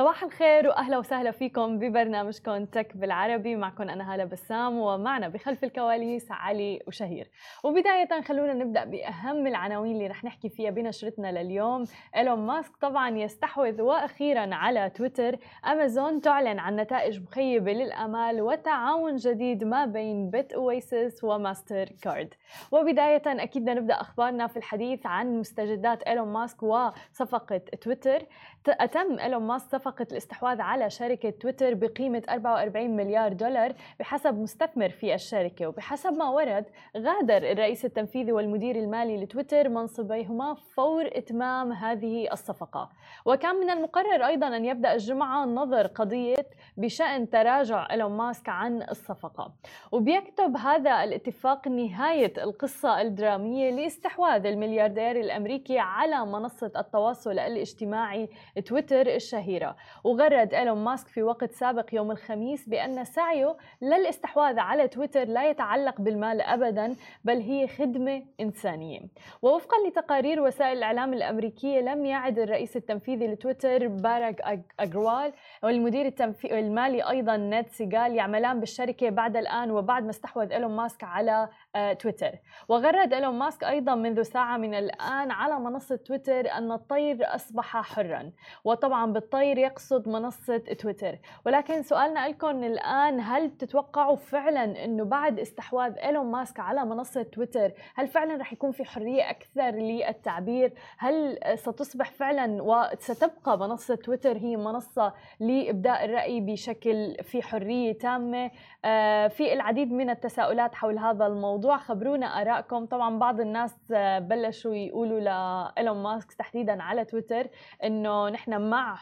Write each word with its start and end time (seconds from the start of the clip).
صباح 0.00 0.22
الخير 0.22 0.68
وأهلا 0.68 0.98
وسهلا 0.98 1.30
فيكم 1.30 1.78
ببرنامجكم 1.78 2.64
تك 2.64 2.96
بالعربي. 2.96 3.56
معكم 3.56 3.82
أنا 3.82 4.14
هالة 4.14 4.24
بسام 4.24 4.78
ومعنا 4.78 5.28
بخلف 5.28 5.64
الكواليس 5.64 6.32
علي 6.32 6.82
وشهير. 6.86 7.30
وبداية 7.64 8.20
خلونا 8.20 8.52
نبدأ 8.52 8.84
بأهم 8.84 9.46
العناوين 9.46 9.92
اللي 9.92 10.06
رح 10.06 10.24
نحكي 10.24 10.48
فيها 10.48 10.70
بنشرتنا 10.70 11.42
لليوم. 11.42 11.84
إيلون 12.16 12.38
ماسك 12.38 12.76
طبعا 12.76 13.18
يستحوذ 13.18 13.82
وأخيرا 13.82 14.54
على 14.54 14.90
تويتر. 14.90 15.36
أمازون 15.66 16.20
تعلن 16.20 16.58
عن 16.58 16.76
نتائج 16.76 17.22
مخيبة 17.22 17.72
للأمال 17.72 18.42
وتعاون 18.42 19.16
جديد 19.16 19.64
ما 19.64 19.84
بين 19.86 20.30
بيت 20.30 20.52
أويسس 20.52 21.24
وماستر 21.24 21.88
كارد. 22.02 22.34
وبداية 22.72 23.22
أكيد 23.26 23.70
نبدأ 23.70 24.00
أخبارنا 24.00 24.46
في 24.46 24.56
الحديث 24.56 25.06
عن 25.06 25.38
مستجدات 25.38 26.02
إيلون 26.02 26.28
ماسك 26.28 26.62
وصفقة 26.62 27.58
تويتر. 27.80 28.26
أتم 28.68 29.18
إيلون 29.18 29.42
ماسك 29.42 29.89
صفقة 29.90 30.06
الاستحواذ 30.12 30.60
على 30.60 30.90
شركة 30.90 31.30
تويتر 31.30 31.74
بقيمة 31.74 32.22
44 32.28 32.96
مليار 32.96 33.32
دولار 33.32 33.74
بحسب 34.00 34.38
مستثمر 34.38 34.88
في 34.88 35.14
الشركة. 35.14 35.66
وبحسب 35.66 36.12
ما 36.12 36.28
ورد 36.28 36.64
غادر 36.96 37.36
الرئيس 37.36 37.84
التنفيذي 37.84 38.32
والمدير 38.32 38.76
المالي 38.76 39.24
لتويتر 39.24 39.68
منصبيهما 39.68 40.54
فور 40.54 41.06
إتمام 41.12 41.72
هذه 41.72 42.32
الصفقة. 42.32 42.90
وكان 43.24 43.56
من 43.56 43.70
المقرر 43.70 44.26
أيضا 44.26 44.56
أن 44.56 44.64
يبدأ 44.64 44.92
الجمعة 44.92 45.44
نظر 45.44 45.86
قضية 45.86 46.46
بشأن 46.76 47.30
تراجع 47.30 47.88
إيلون 47.90 48.12
ماسك 48.12 48.48
عن 48.48 48.82
الصفقة. 48.82 49.52
وبيكتب 49.92 50.56
هذا 50.56 51.04
الاتفاق 51.04 51.68
نهاية 51.68 52.32
القصة 52.38 53.00
الدرامية 53.00 53.70
لاستحواذ 53.70 54.46
الملياردير 54.46 55.20
الأمريكي 55.20 55.78
على 55.78 56.26
منصة 56.26 56.72
التواصل 56.76 57.38
الاجتماعي 57.38 58.28
تويتر 58.66 59.06
الشهيرة. 59.06 59.69
وغرد 60.04 60.54
إيلون 60.54 60.84
ماسك 60.84 61.08
في 61.08 61.22
وقت 61.22 61.52
سابق 61.52 61.94
يوم 61.94 62.10
الخميس 62.10 62.68
بأن 62.68 63.04
سعيه 63.04 63.56
للاستحواذ 63.82 64.58
على 64.58 64.88
تويتر 64.88 65.24
لا 65.24 65.50
يتعلق 65.50 66.00
بالمال 66.00 66.40
أبدا 66.40 66.96
بل 67.24 67.40
هي 67.40 67.68
خدمة 67.68 68.22
إنسانية. 68.40 69.00
ووفقا 69.42 69.76
لتقارير 69.88 70.40
وسائل 70.42 70.78
الإعلام 70.78 71.14
الأمريكية 71.14 71.80
لم 71.80 72.06
يعد 72.06 72.38
الرئيس 72.38 72.76
التنفيذي 72.76 73.26
لتويتر 73.26 73.88
باراك 73.88 74.66
أجروال 74.80 75.32
والمدير 75.62 76.14
المالي 76.44 77.10
أيضا 77.10 77.36
نيد 77.36 77.68
سيغال 77.68 78.14
يعملان 78.14 78.60
بالشركة 78.60 79.10
بعد 79.10 79.36
الآن 79.36 79.70
وبعد 79.70 80.04
ما 80.04 80.10
استحوذ 80.10 80.52
إيلون 80.52 80.76
ماسك 80.76 81.04
على 81.04 81.48
آه، 81.76 81.92
تويتر. 81.92 82.32
وغرد 82.68 83.12
إيلون 83.14 83.38
ماسك 83.38 83.64
أيضا 83.64 83.94
منذ 83.94 84.22
ساعة 84.22 84.56
من 84.56 84.74
الآن 84.74 85.30
على 85.30 85.58
منصة 85.58 85.96
تويتر 85.96 86.50
أن 86.52 86.72
الطير 86.72 87.34
أصبح 87.34 87.82
حرا. 87.82 88.32
وطبعا 88.64 89.12
بالطير 89.12 89.58
يقصد 89.60 90.08
منصة 90.08 90.56
تويتر. 90.58 91.18
ولكن 91.46 91.82
سؤالنا 91.82 92.28
لكم 92.28 92.64
الآن 92.64 93.20
هل 93.20 93.50
تتوقعوا 93.50 94.16
فعلا 94.16 94.84
أنه 94.84 95.04
بعد 95.04 95.38
استحواذ 95.40 95.98
إيلون 95.98 96.26
ماسك 96.26 96.60
على 96.60 96.84
منصة 96.84 97.22
تويتر 97.22 97.72
هل 97.94 98.08
فعلا 98.08 98.36
رح 98.36 98.52
يكون 98.52 98.72
في 98.72 98.84
حرية 98.84 99.30
أكثر 99.30 99.70
للتعبير؟ 99.70 100.72
هل 100.98 101.38
ستصبح 101.54 102.10
فعلا 102.10 102.62
وستبقى 102.62 103.58
منصة 103.58 103.94
تويتر 103.94 104.36
هي 104.36 104.56
منصة 104.56 105.12
لإبداء 105.40 106.04
الرأي 106.04 106.40
بشكل 106.40 107.16
في 107.22 107.42
حرية 107.42 107.98
تامة؟ 107.98 108.50
آه، 108.84 109.28
في 109.28 109.52
العديد 109.52 109.92
من 109.92 110.10
التساؤلات 110.10 110.74
حول 110.74 110.98
هذا 110.98 111.26
الموضوع 111.26 111.76
خبرونا 111.76 112.40
آرائكم. 112.40 112.86
طبعا 112.86 113.18
بعض 113.18 113.40
الناس 113.40 113.76
بلشوا 114.18 114.74
يقولوا 114.74 115.20
لإيلون 115.20 116.02
ماسك 116.02 116.32
تحديدا 116.32 116.82
على 116.82 117.04
تويتر 117.04 117.46
إنه 117.84 118.28
نحن 118.28 118.70
مع 118.70 118.94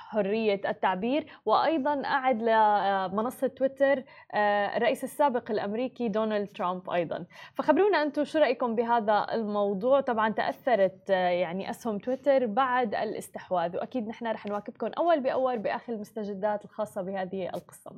حريه 0.48 0.70
التعبير 0.70 1.26
وأيضا 1.46 2.02
أعد 2.04 2.42
لمنصة 2.42 3.46
تويتر 3.46 4.02
آه، 4.32 4.76
الرئيس 4.76 5.04
السابق 5.04 5.50
الأمريكي 5.50 6.08
دونالد 6.08 6.48
ترامب 6.48 6.90
أيضا. 6.90 7.24
فخبرونا 7.54 8.02
أنتم 8.02 8.24
شو 8.24 8.38
رأيكم 8.38 8.74
بهذا 8.74 9.26
الموضوع؟ 9.32 10.00
طبعا 10.00 10.28
تأثرت 10.28 11.10
آه، 11.10 11.28
يعني 11.28 11.70
أسهم 11.70 11.98
تويتر 11.98 12.46
بعد 12.46 12.94
الاستحواذ 12.94 13.76
وأكيد 13.76 14.08
نحن 14.08 14.26
رح 14.26 14.46
نواكبكم 14.46 14.90
أول 14.98 15.20
بأول 15.20 15.58
بآخر 15.58 15.92
المستجدات 15.92 16.64
الخاصة 16.64 17.02
بهذه 17.02 17.48
القصة. 17.54 17.90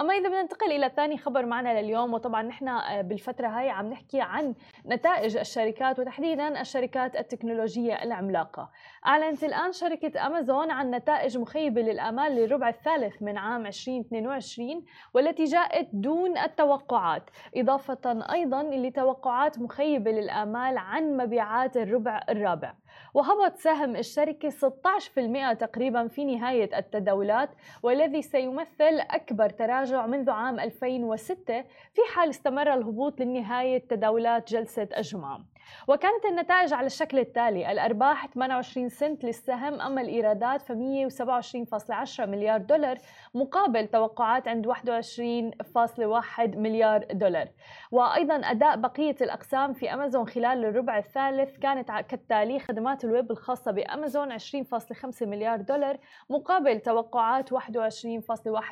أما 0.00 0.14
إذا 0.14 0.28
بدنا 0.28 0.42
ننتقل 0.42 0.72
إلى 0.72 0.90
ثاني 0.96 1.18
خبر 1.18 1.46
معنا 1.46 1.80
لليوم 1.80 2.14
وطبعا 2.14 2.42
نحن 2.42 2.68
آه، 2.68 3.00
بالفترة 3.00 3.48
هاي 3.48 3.70
عم 3.70 3.90
نحكي 3.90 4.20
عن 4.20 4.54
نتائج 4.86 5.36
الشركات 5.36 5.98
وتحديدا 5.98 6.60
الشركات 6.60 7.16
التكنولوجية 7.16 8.02
العملاقة. 8.02 8.70
أعلنت 9.06 9.44
الآن 9.44 9.72
شركة 9.72 10.26
أمازون 10.26 10.70
عن 10.70 10.90
نتائج 10.90 11.38
مخيبة 11.38 11.82
للآمال 11.84 12.32
للربع 12.32 12.68
الثالث 12.68 13.22
من 13.22 13.38
عام 13.38 13.66
2022 13.66 14.84
والتي 15.14 15.44
جاءت 15.44 15.88
دون 15.92 16.38
التوقعات 16.38 17.30
إضافة 17.56 18.32
أيضا 18.32 18.62
لتوقعات 18.62 19.58
مخيبة 19.58 20.10
للآمال 20.10 20.78
عن 20.78 21.16
مبيعات 21.16 21.76
الربع 21.76 22.20
الرابع. 22.28 22.74
وهبط 23.14 23.56
سهم 23.56 23.96
الشركة 23.96 24.50
16% 24.50 25.56
تقريبا 25.58 26.08
في 26.08 26.24
نهاية 26.24 26.78
التداولات 26.78 27.50
والذي 27.82 28.22
سيمثل 28.22 29.00
أكبر 29.10 29.50
تراجع 29.50 30.06
منذ 30.06 30.30
عام 30.30 30.60
2006 30.60 31.62
في 31.92 32.00
حال 32.14 32.30
استمر 32.30 32.74
الهبوط 32.74 33.20
لنهاية 33.20 33.78
تداولات 33.88 34.52
جلسة 34.52 34.88
الجمعة 34.96 35.40
وكانت 35.88 36.24
النتائج 36.24 36.72
على 36.72 36.86
الشكل 36.86 37.18
التالي 37.18 37.72
الأرباح 37.72 38.26
28 38.26 38.88
سنت 38.88 39.24
للسهم 39.24 39.80
أما 39.80 40.00
الإيرادات 40.00 40.62
ف 40.62 40.72
127.10 40.72 42.20
مليار 42.20 42.60
دولار 42.60 42.98
مقابل 43.34 43.86
توقعات 43.86 44.48
عند 44.48 44.66
21.1 44.66 44.74
مليار 46.56 47.04
دولار. 47.12 47.48
وأيضا 47.90 48.34
أداء 48.34 48.76
بقية 48.76 49.16
الأقسام 49.20 49.72
في 49.72 49.94
أمازون 49.94 50.26
خلال 50.26 50.64
الربع 50.64 50.98
الثالث 50.98 51.58
كانت 51.58 51.90
كالتالي 51.90 52.58
خدمات 52.58 52.83
الويب 53.04 53.30
الخاصة 53.30 53.70
بأمازون 53.70 54.38
20.5 54.38 55.22
مليار 55.22 55.60
دولار 55.60 55.98
مقابل 56.30 56.80
توقعات 56.80 57.54
21.1 57.54 57.58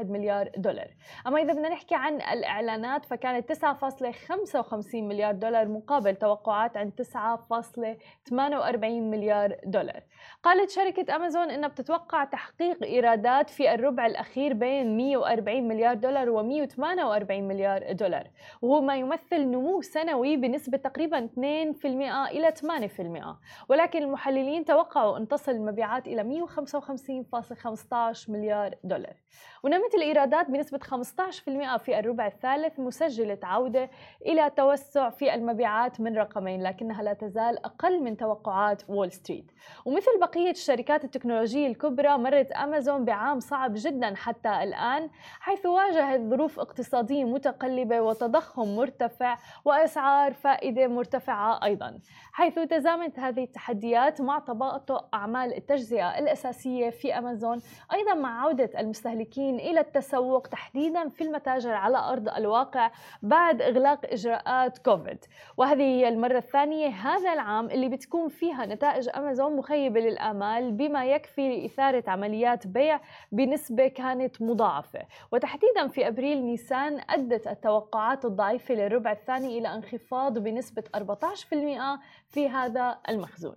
مليار 0.03 0.51
دولار. 0.57 0.89
أما 1.27 1.43
إذا 1.43 1.53
بدنا 1.53 1.69
نحكي 1.69 1.95
عن 1.95 2.15
الإعلانات 2.15 3.05
فكانت 3.05 3.53
9.55 3.53 4.95
مليار 4.95 5.35
دولار 5.35 5.69
مقابل 5.69 6.17
توقعات 6.17 6.77
عند 6.77 6.93
9.48 7.03 8.85
مليار 8.85 9.57
دولار. 9.65 10.03
قالت 10.43 10.71
شركة 10.71 11.17
أمازون 11.17 11.51
إنها 11.51 11.69
بتتوقع 11.69 12.25
تحقيق 12.25 12.85
إيرادات 12.85 13.51
في 13.51 13.75
الربع 13.75 14.07
الأخير 14.07 14.53
بين 14.53 14.97
140 14.97 15.69
مليار 15.69 15.95
دولار 15.95 16.31
و 16.31 16.43
148 16.43 17.49
مليار 17.49 17.93
دولار 17.93 18.31
وهو 18.63 18.81
ما 18.81 18.97
يمثل 18.97 19.41
نمو 19.41 19.83
سنوي 19.83 20.37
بنسبة 20.37 20.79
تقريبا 20.79 21.29
2% 21.37 21.87
إلى 22.31 22.53
8% 22.53 23.69
ولكن 23.69 24.02
المحللين 24.03 24.65
توقعوا 24.65 25.19
أن 25.19 25.29
تصل 25.29 25.53
المبيعات 25.53 26.07
إلى 26.07 26.47
155.15 26.47 28.31
مليار 28.31 28.75
دولار. 28.85 29.15
ونمت 29.63 29.95
الإيرادات 29.95 30.51
بنسبة 30.51 30.79
15% 30.79 31.77
في 31.77 31.99
الربع 31.99 32.27
الثالث 32.27 32.81
مسجلة 32.81 33.39
عودة 33.43 33.91
إلى 34.27 34.51
توسع 34.51 35.11
في 35.11 35.35
المبيعات 35.35 36.01
من 36.01 36.17
رقمين 36.17 36.63
لكنها 36.63 37.03
لا 37.03 37.13
تزال 37.13 37.65
أقل 37.65 38.03
من 38.03 38.17
توقعات 38.17 38.83
وول 38.89 39.13
ستريت. 39.13 39.53
ومثل 39.85 40.21
بقية 40.21 40.51
الشركات 40.51 41.05
التكنولوجية 41.05 41.67
الكبرى 41.67 42.19
مرت 42.19 42.53
أمازون 42.53 43.05
بعام 43.05 43.41
صعب 43.41 43.73
جدا 43.77 44.15
حتى 44.15 44.63
الآن 44.63 45.11
حيث 45.41 45.67
واجهت 45.67 46.21
ظروف 46.21 46.61
اقتصادية 46.61 47.25
متقلبة 47.25 48.01
وتضخم 48.01 48.77
مرتفع 48.77 49.39
وأسعار 49.65 50.33
فائدة 50.33 50.87
مرتفعة 50.87 51.65
أيضا 51.65 51.99
حيث 52.33 52.59
تزامنت 52.59 53.19
هذه 53.19 53.45
التحديات 53.45 53.92
مع 54.21 54.39
تباطؤ 54.39 55.05
أعمال 55.15 55.57
التجزئة 55.57 56.19
الأساسية 56.19 56.91
في 56.91 57.19
أمازون 57.19 57.59
أيضا 57.93 58.15
مع 58.15 58.43
عودة 58.43 58.71
المستهلكين 58.79 59.55
إلى 59.61 59.81
التسوق 59.81 60.47
تحديدا 60.47 61.09
في 61.09 61.25
المتاجر 61.25 61.75
على 61.75 61.99
أرض 61.99 62.29
الواقع 62.29 62.91
بعد 63.23 63.63
إغلاق 63.63 64.01
إجراءات 64.05 64.79
كوفيد. 64.79 65.25
وهذه 65.57 65.83
هي 65.83 66.09
المرة 66.09 66.39
الثانية 66.39 66.89
هذا 66.89 67.33
العام 67.33 67.71
اللي 67.71 67.89
بتكون 67.89 68.29
فيها 68.29 68.67
نتائج 68.67 69.09
أمازون 69.17 69.57
مخيبة 69.57 70.01
للآمال 70.01 70.73
بما 70.73 71.05
يكفي 71.05 71.49
لإثارة 71.49 72.05
عمليات 72.07 72.67
بيع 72.67 73.01
بنسبة 73.33 73.89
كانت 73.89 74.43
مضاعفة. 74.43 75.01
وتحديدا 75.33 75.89
في 75.89 76.09
أبريل 76.09 76.45
نيسان 76.45 77.01
أدت 77.11 77.47
التوقعات 77.47 78.25
الضعيفة 78.25 78.75
للربع 78.75 79.13
الثاني 79.13 79.59
إلى 79.59 79.75
انخفاض 79.75 80.39
بنسبة 80.39 80.85
14% 80.97 82.01
في 82.29 82.49
هذا 82.49 82.99
المخزون. 83.09 83.57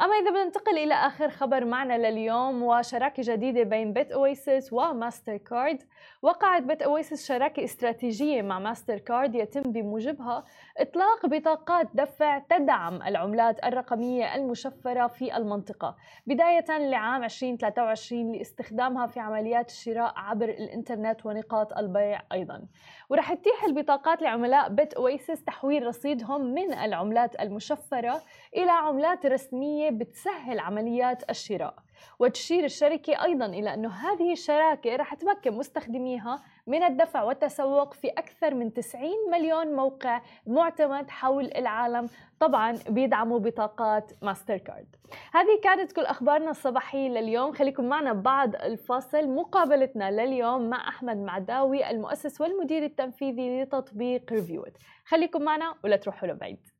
أما 0.00 0.14
إذا 0.14 0.30
بننتقل 0.30 0.78
إلى 0.78 0.94
آخر 0.94 1.30
خبر 1.30 1.64
معنا 1.64 2.10
لليوم 2.10 2.62
وشراكة 2.62 3.22
جديدة 3.26 3.62
بين 3.62 3.92
بيت 3.92 4.12
أويسس 4.12 4.72
وماستر 4.72 5.36
كارد. 5.36 5.82
وقعت 6.22 6.62
بيت 6.62 6.82
أويسس 6.82 7.28
شراكه 7.28 7.64
استراتيجية 7.64 8.42
مع 8.42 8.58
ماستر 8.58 8.98
كارد 8.98 9.34
يتم 9.34 9.62
بموجبها 9.62 10.44
إطلاق 10.78 11.26
بطاقات 11.26 11.88
دفع 11.94 12.38
تدعم 12.38 13.02
العملات 13.02 13.64
الرقمية 13.64 14.34
المشفرة 14.34 15.06
في 15.06 15.36
المنطقة 15.36 15.96
بداية 16.26 16.78
لعام 16.78 17.24
2023 17.24 18.32
لاستخدامها 18.32 19.06
في 19.06 19.20
عمليات 19.20 19.70
الشراء 19.70 20.12
عبر 20.16 20.48
الإنترنت 20.48 21.26
ونقاط 21.26 21.72
البيع 21.78 22.22
أيضا. 22.32 22.62
ورح 23.10 23.34
تتيح 23.34 23.64
البطاقات 23.64 24.22
لعملاء 24.22 24.68
بيت 24.68 24.94
أويسس 24.94 25.44
تحويل 25.44 25.86
رصيدهم 25.86 26.54
من 26.54 26.74
العملات 26.74 27.40
المشفرة 27.40 28.22
إلى 28.56 28.70
عملات 28.70 29.26
رسمية 29.26 29.90
بتسهل 29.90 30.58
عمليات 30.58 31.30
الشراء. 31.30 31.74
وتشير 32.18 32.64
الشركة 32.64 33.24
أيضا 33.24 33.46
إلى 33.46 33.74
أنه 33.74 33.88
هذه 33.88 34.32
الشراكة 34.32 34.96
رح 34.96 35.14
تمكن 35.14 35.52
مستخدميها 35.52 36.42
من 36.66 36.82
الدفع 36.82 37.22
والتسوق 37.22 37.94
في 37.94 38.08
أكثر 38.08 38.54
من 38.54 38.72
90 38.72 39.10
مليون 39.30 39.66
موقع 39.66 40.20
معتمد 40.46 41.10
حول 41.10 41.44
العالم 41.56 42.08
طبعا 42.40 42.78
بيدعموا 42.88 43.38
بطاقات 43.38 44.12
ماستر 44.22 44.56
كارد 44.56 44.96
هذه 45.32 45.60
كانت 45.62 45.92
كل 45.92 46.04
أخبارنا 46.04 46.50
الصباحية 46.50 47.08
لليوم. 47.08 47.52
خليكم 47.52 47.84
معنا 47.84 48.12
بعد 48.12 48.54
الفاصل. 48.54 49.28
مقابلتنا 49.28 50.10
لليوم 50.10 50.70
مع 50.70 50.88
أحمد 50.88 51.16
معداوي 51.16 51.90
المؤسس 51.90 52.40
والمدير 52.40 52.84
التنفيذي 52.84 53.62
لتطبيق 53.62 54.32
ريفيوت. 54.32 54.72
خليكم 55.04 55.42
معنا 55.42 55.74
ولا 55.84 55.96
تروحوا 55.96 56.28
لبعيد. 56.28 56.79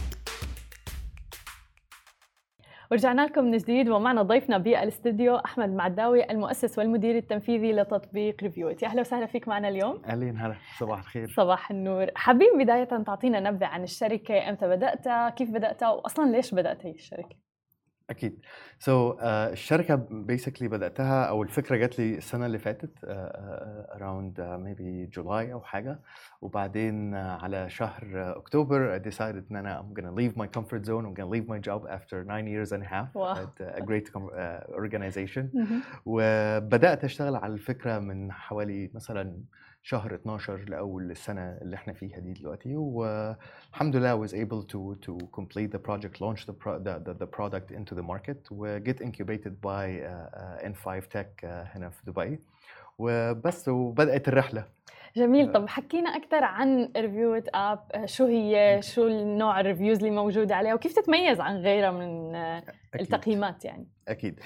ورجعنا 2.91 3.21
لكم 3.21 3.43
من 3.43 3.57
جديد 3.57 3.89
ومعنا 3.89 4.21
ضيفنا 4.21 4.57
بالاستديو 4.57 5.35
أحمد 5.35 5.69
معداوي 5.69 6.31
المؤسس 6.31 6.77
والمدير 6.77 7.17
التنفيذي 7.17 7.73
لتطبيق 7.73 8.43
ريفيوت 8.43 8.83
يا 8.83 8.87
أهلا 8.87 9.01
وسهلا 9.01 9.25
فيك 9.25 9.47
معنا 9.47 9.69
اليوم. 9.69 10.01
أهلين 10.05 10.37
هلا. 10.37 10.55
صباح 10.79 10.99
الخير. 10.99 11.27
صباح 11.27 11.71
النور. 11.71 12.07
حابين 12.15 12.57
بداية 12.57 12.83
تعطينا 12.83 13.39
نبذة 13.39 13.65
عن 13.65 13.83
الشركة 13.83 14.49
إمتى 14.49 14.67
بدأتها 14.67 15.29
كيف 15.29 15.49
بدأتها 15.49 15.89
واصلا 15.89 16.31
ليش 16.31 16.53
بدأت 16.53 16.85
هي 16.85 16.91
الشركة؟ 16.91 17.35
أكيد. 18.11 18.39
so, 18.79 19.17
uh, 19.17 19.21
الشركة 19.25 19.95
basically 20.11 20.67
بدأتها 20.67 21.23
أو 21.23 21.43
الفكرة 21.43 21.75
جات 21.75 21.99
لي 21.99 22.17
السنة 22.17 22.45
اللي 22.45 22.59
فاتت 22.59 22.91
around 23.03 24.41
maybe 24.41 25.05
July 25.05 25.53
أو 25.53 25.61
حاجة. 25.61 25.99
وبعدين 26.41 27.13
uh, 27.13 27.43
على 27.43 27.69
شهر 27.69 28.03
اكتوبر 28.37 28.99
I 28.99 29.01
decided 29.01 29.51
إن 29.51 29.55
أنا 29.55 29.81
I'm 29.81 29.99
gonna 29.99 30.11
leave 30.11 30.35
my 30.37 30.47
comfort 30.59 30.85
zone 30.85 31.05
I'm 31.05 31.13
gonna 31.13 31.29
leave 31.35 31.47
my 31.47 31.59
job 31.69 31.87
after 31.89 32.23
nine 32.23 32.47
years 32.47 32.71
and 32.71 32.83
a 32.83 32.87
half 32.87 33.15
wow. 33.15 33.35
at 33.43 33.77
a 33.79 33.81
great 33.81 34.09
uh, 34.15 34.19
organization. 34.81 35.43
وبدأت 36.05 37.03
أشتغل 37.03 37.35
على 37.35 37.53
الفكرة 37.53 37.99
من 37.99 38.31
حوالي 38.31 38.91
مثلا 38.93 39.37
شهر 39.83 40.15
12 40.15 40.55
لأول 40.69 41.11
السنة 41.11 41.57
اللي 41.61 41.75
إحنا 41.75 41.93
فيها 41.93 42.19
دي 42.19 42.33
دلوقتي 42.33 42.75
والحمد 42.75 43.95
لله 43.95 44.27
was 44.27 44.31
able 44.31 44.63
to 44.67 44.95
to 45.05 45.25
complete 45.39 45.71
the 45.71 45.79
project 45.89 46.21
launch 46.21 46.45
the, 46.45 46.53
pro, 46.53 46.79
the, 46.79 46.99
the, 47.05 47.13
the 47.13 47.27
product 47.37 47.71
into 47.71 47.95
the 47.95 48.03
market 48.03 48.51
و 48.51 48.79
get 48.79 49.01
incubated 49.01 49.53
by 49.61 49.85
uh, 50.01 50.09
uh, 50.33 50.71
N5 50.71 51.07
Tech 51.07 51.43
uh, 51.43 51.45
هنا 51.45 51.89
في 51.89 52.11
دبي. 52.11 52.39
وبس 52.97 53.69
وبدأت 53.69 54.27
الرحلة. 54.27 54.65
جميل. 55.15 55.51
طب 55.53 55.67
حكينا 55.67 56.09
أكثر 56.09 56.43
عن 56.43 56.91
ريفيوت 56.97 57.47
app 57.53 57.79
شو 58.05 58.25
هي 58.25 58.79
شو 58.81 59.07
النوع 59.07 59.59
ال 59.59 59.64
reviews 59.64 59.97
اللي 59.97 60.11
موجوده 60.11 60.55
عليها 60.55 60.73
وكيف 60.73 60.93
تتميز 60.93 61.39
عن 61.39 61.55
غيرها 61.57 61.91
من 61.91 62.35
أكيد. 62.35 63.01
التقييمات 63.01 63.65
يعني؟ 63.65 63.87
أكيد. 64.07 64.39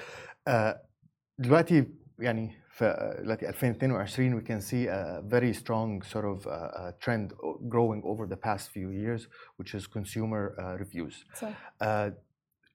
دلوقتي 1.39 1.85
يعني 2.19 2.51
في 2.75 3.15
دلوقتي 3.23 3.49
2022 3.49 4.41
we 4.41 4.43
can 4.43 4.59
see 4.61 4.87
a 4.87 5.21
very 5.21 5.53
strong 5.53 6.01
sort 6.01 6.25
of 6.25 6.45
uh, 6.47 6.91
trend 6.99 7.33
growing 7.69 8.01
over 8.03 8.25
the 8.27 8.35
past 8.35 8.69
few 8.69 8.89
years 8.89 9.27
which 9.57 9.73
is 9.75 9.87
consumer 9.87 10.43
uh, 10.59 10.75
reviews. 10.83 11.25
صح. 11.35 11.53
Uh, 11.81 12.11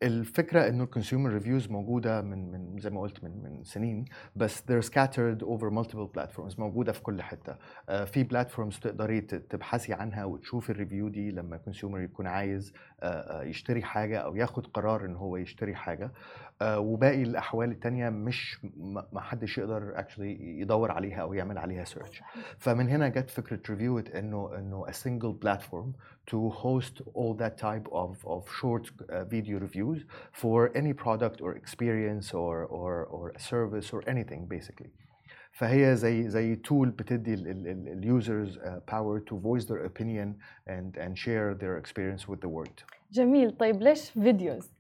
الفكرة 0.03 0.69
إنه 0.69 0.85
ال 0.85 0.90
consumer 0.90 1.31
reviews 1.31 1.71
موجودة 1.71 2.23
من 2.23 2.51
من 2.53 2.79
زي 2.79 2.91
ما 2.91 3.01
قلت 3.01 3.25
من 3.25 3.43
من 3.43 3.65
سنين 3.65 4.05
بس 4.37 4.61
they're 4.61 4.87
scattered 4.87 5.43
over 5.43 5.71
multiple 5.71 6.09
platforms 6.19 6.59
موجودة 6.59 6.93
في 6.93 7.03
كل 7.03 7.23
حتة 7.23 7.53
uh, 7.55 7.93
في 7.93 8.23
platforms 8.23 8.79
تقدري 8.79 9.21
تبحثي 9.21 9.93
عنها 9.93 10.25
وتشوفي 10.25 10.71
ال 10.71 10.76
review 10.76 11.09
دي 11.09 11.31
لما 11.31 11.57
ال 11.57 11.62
consumer 11.62 12.01
يكون 12.01 12.27
عايز 12.27 12.73
uh, 12.73 12.90
يشتري 13.43 13.83
حاجة 13.83 14.19
أو 14.19 14.37
ياخد 14.37 14.67
قرار 14.67 15.05
إن 15.05 15.17
هو 15.17 15.37
يشتري 15.37 15.75
حاجة 15.75 16.11
وباقي 16.63 17.23
الأحوال 17.23 17.71
التانية 17.71 18.09
مش 18.09 18.67
ما 19.13 19.21
حدش 19.21 19.59
يقدر 19.59 19.99
actually 19.99 20.61
يدور 20.61 20.91
عليها 20.93 21.23
أو 21.23 21.35
يعمل 21.35 21.59
عليها 21.59 21.85
search 21.85 22.23
فمن 22.59 22.89
هنا 22.89 23.09
جت 23.09 23.31
فكرة 23.31 23.61
ريفيو 23.71 23.99
إنه 23.99 24.59
إنه 24.59 24.85
a 24.89 24.93
single 24.93 25.33
platform 25.33 25.93
to 26.27 26.49
host 26.49 27.03
all 27.17 27.37
that 27.37 27.61
type 27.61 27.89
of 27.89 28.27
of 28.27 28.53
short 28.57 28.87
video 29.31 29.59
reviews 29.59 30.07
for 30.33 30.71
any 30.77 30.93
product 30.93 31.41
or 31.43 31.57
experience 31.57 32.35
or 32.35 32.71
or 32.71 33.07
or 33.11 33.33
service 33.37 33.95
or 33.95 34.05
anything 34.09 34.49
basically 34.49 34.91
فهي 35.52 35.96
زي 35.96 36.30
زي 36.30 36.56
تول 36.56 36.90
بتدي 36.90 37.34
اليوزرز 37.34 38.60
power 38.92 39.20
to 39.30 39.34
voice 39.36 39.66
their 39.66 39.86
opinion 39.90 40.28
and 40.68 40.98
and 40.98 41.18
share 41.18 41.54
their 41.54 41.78
experience 41.78 42.28
with 42.28 42.40
the 42.42 42.50
world. 42.50 42.84
جميل 43.12 43.58
طيب 43.58 43.82
ليش 43.82 44.10
فيديوز؟ 44.10 44.72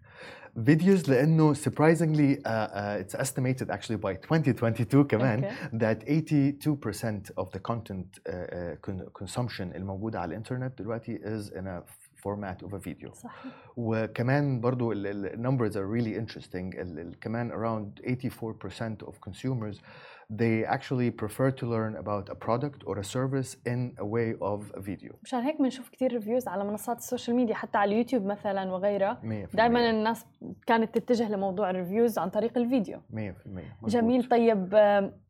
فيديوز 0.65 1.09
لانه 1.11 1.53
surprisingly 1.53 2.37
uh, 2.37 2.47
uh, 2.47 3.03
it's 3.03 3.15
estimated 3.19 3.69
actually 3.69 3.97
by 3.97 4.13
2022 4.15 5.03
كمان 5.07 5.43
Okay. 5.43 5.77
that 5.77 6.03
82% 6.07 7.31
of 7.37 7.51
the 7.51 7.59
content 7.59 8.19
uh, 8.25 8.31
uh, 8.31 8.75
con- 8.81 9.09
consumption 9.23 9.75
الموجودة 9.75 10.19
على 10.19 10.29
الانترنت 10.29 10.81
دلوقتي 10.81 11.17
is 11.19 11.49
in 11.51 11.65
a 11.67 11.81
format 12.25 12.63
of 12.67 12.73
a 12.73 12.79
video 12.79 13.13
صح 13.13 13.43
وكمان 13.77 14.61
برضو 14.61 14.91
ال- 14.91 15.07
ال- 15.07 15.41
numbers 15.47 15.73
are 15.75 15.87
really 15.87 16.15
interesting 16.25 16.79
ال- 16.79 16.99
ال- 16.99 17.19
كمان 17.21 17.51
around 17.51 18.01
84% 18.05 19.07
of 19.07 19.13
consumers 19.29 19.77
they 20.30 20.64
actually 20.64 21.10
prefer 21.10 21.50
to 21.50 21.66
learn 21.66 21.96
about 21.96 22.28
a 22.28 22.34
product 22.34 22.82
or 22.86 22.98
a 22.98 23.04
service 23.04 23.56
in 23.66 23.80
a 23.98 24.04
way 24.04 24.34
of 24.40 24.72
a 24.74 24.80
video. 24.80 25.12
مشان 25.22 25.40
هيك 25.40 25.58
بنشوف 25.62 25.90
كثير 25.90 26.12
reviews 26.12 26.48
على 26.48 26.64
منصات 26.64 26.98
السوشيال 26.98 27.36
ميديا 27.36 27.54
حتى 27.54 27.78
على 27.78 27.92
اليوتيوب 27.92 28.26
مثلا 28.26 28.72
وغيرها. 28.72 29.20
100% 29.22 29.56
دائما 29.56 29.90
الناس 29.90 30.26
كانت 30.66 30.98
تتجه 30.98 31.28
لموضوع 31.28 31.70
ال 31.70 31.76
reviews 31.76 32.18
عن 32.18 32.30
طريق 32.30 32.58
الفيديو. 32.58 32.98
100% 32.98 33.16
مظبوط. 33.16 33.90
جميل. 33.90 34.28
طيب 34.28 34.74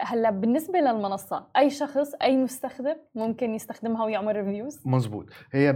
هلا 0.01 0.31
بالنسبة 0.31 0.79
للمنصة 0.79 1.47
أي 1.57 1.71
شخص 1.71 2.15
أي 2.23 2.37
مستخدم 2.37 2.97
ممكن 3.15 3.55
يستخدمها 3.55 4.05
ويعمل 4.05 4.37
reviews 4.37 4.81
مظبوط. 4.85 5.27
هي 5.53 5.71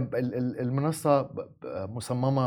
المنصة 0.59 1.29
مصممة 1.63 2.45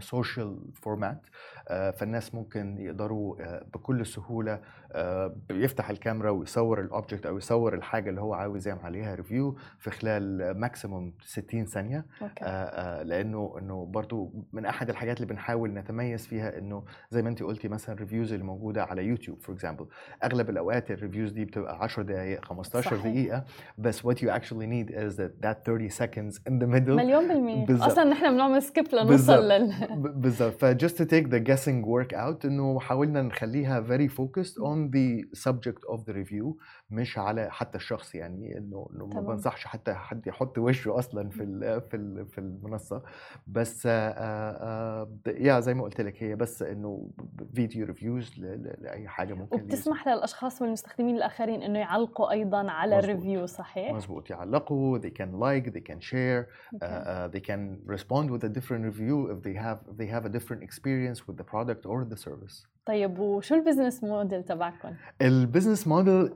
social 0.00 0.52
format. 0.82 1.20
آه، 1.68 1.90
فالناس 1.90 2.34
ممكن 2.34 2.78
يقدروا 2.78 3.36
آه، 3.40 3.64
بكل 3.74 4.06
سهولة 4.06 4.60
آه، 4.92 5.34
يفتح 5.50 5.90
الكاميرا 5.90 6.30
ويصور 6.30 6.80
ال 6.80 6.87
object 6.87 7.26
أو 7.26 7.38
يصور 7.38 7.74
الحاجة 7.74 8.10
اللي 8.10 8.20
هو 8.20 8.34
عاوز 8.34 8.68
يعمل 8.68 8.80
عليها 8.84 9.14
review 9.14 9.56
في 9.78 9.90
خلال 9.90 10.50
maximum 10.58 11.12
60 11.24 11.64
ثانية 11.64 12.06
okay 12.22 12.44
آه، 12.44 12.46
آه، 12.48 13.02
لأنه 13.02 13.54
إنه 13.58 13.84
برضو 13.84 14.32
من 14.52 14.66
أحد 14.66 14.90
الحاجات 14.90 15.16
اللي 15.16 15.26
بنحاول 15.26 15.74
نتميز 15.74 16.26
فيها 16.26 16.58
إنه 16.58 16.82
زي 17.10 17.22
ما 17.22 17.28
انت 17.28 17.42
قلتي 17.42 17.68
مثلا 17.68 17.94
ال 17.94 17.99
reviews 17.99 18.32
اللي 18.32 18.44
موجوده 18.44 18.84
على 18.84 19.04
يوتيوب 19.04 19.40
for 19.40 19.54
example 19.54 19.86
أغلب 20.24 20.50
الأوقات 20.50 20.90
ال 20.90 20.95
reviews 20.95 21.32
دي 21.32 21.44
بتبقى 21.44 21.82
10 21.82 22.02
دقائق 22.02 22.44
15 22.44 22.90
صحيح. 22.90 23.04
دقيقة 23.06 23.44
بس 23.78 24.00
you 24.00 24.28
actually 24.28 24.66
need 24.66 24.90
is 24.90 25.16
that 25.16 25.46
that 25.46 25.64
30 25.64 25.88
seconds 25.88 26.38
in 26.48 26.58
the 26.58 26.66
middle 26.66 26.90
مليون 26.90 27.28
بالمية. 27.28 27.86
أصلا 27.86 28.04
نحن 28.04 28.32
بنعمل 28.34 28.62
skip 28.62 28.84
لنوصل. 28.92 29.48
لل 29.48 29.72
بالظبط 29.98 30.52
ف 30.52 30.64
just 30.64 30.94
to 30.96 31.04
take 31.04 31.26
the 31.30 31.40
guessing 31.50 31.84
work 31.86 32.12
out 32.16 32.44
إنه 32.44 32.80
حاولنا 32.80 33.22
نخليها 33.22 33.80
very 33.88 34.10
focused 34.10 34.54
on 34.56 34.90
the 34.96 35.38
subject 35.48 35.82
of 35.92 35.98
the 36.04 36.12
review 36.12 36.56
مش 36.90 37.18
على 37.18 37.50
حتى 37.50 37.78
الشخص 37.78 38.14
يعني 38.14 38.58
إنه 38.58 38.88
إنه 38.94 39.06
ما. 39.06 39.20
بنصحش 39.20 39.64
حتى 39.66 39.94
حد 39.94 40.26
يحط 40.26 40.58
وشه 40.58 40.98
أصلا 40.98 41.28
في 41.28 41.42
ال 41.42 41.80
في 41.80 41.96
ال 41.96 42.26
في 42.26 42.38
المنصة 42.38 43.02
بس 43.46 43.86
آه، 43.86 43.90
آه، 43.90 45.08
آه، 45.26 45.30
يا 45.36 45.60
زي 45.60 45.74
ما 45.74 45.82
قلت 45.82 46.00
لك 46.00 46.22
هي 46.22 46.36
بس 46.36 46.62
إنه 46.62 47.10
video 47.54 47.86
reviews 47.86 48.38
لأي 48.78 49.08
حاجة 49.08 49.34
ممكن 49.34 49.60
وبتسمح 49.60 50.08
للأشخاص 50.08 50.62
والمستخدمين 50.62 51.16
الآخرين 51.16 51.62
إنه 51.62 51.78
يعلقوا 51.78 52.30
أيضا 52.30 52.70
على. 52.70 52.98
ال 52.98 53.05
review 53.05 53.46
صحيح؟ 53.46 53.92
مظبوط 53.92 54.30
يعلقوا 54.30 54.98
they 54.98 55.10
can 55.10 55.32
like 55.40 55.72
they 55.72 55.92
can 55.92 56.00
share 56.00 56.44
uh, 56.44 56.82
أوكي. 56.82 57.28
uh, 57.28 57.28
they 57.28 57.40
can 57.40 57.78
respond 57.86 58.30
with 58.30 58.44
a 58.44 58.48
different 58.48 58.84
review 58.84 59.30
if 59.30 59.42
they 59.42 59.54
have 59.54 59.78
if 59.90 59.96
they 59.96 60.06
have 60.06 60.24
a 60.24 60.32
different 60.38 60.62
experience 60.62 61.26
with 61.26 61.36
the 61.36 61.44
product 61.44 61.86
or 61.86 62.04
the 62.04 62.16
service 62.16 62.66
طيب 62.86 63.18
وشو 63.18 63.54
ال 63.54 63.60
business 63.60 64.04
model 64.04 64.42
تبعكم؟ 64.44 64.94
ال 65.22 65.29
business 65.29 65.86
model 65.86 66.30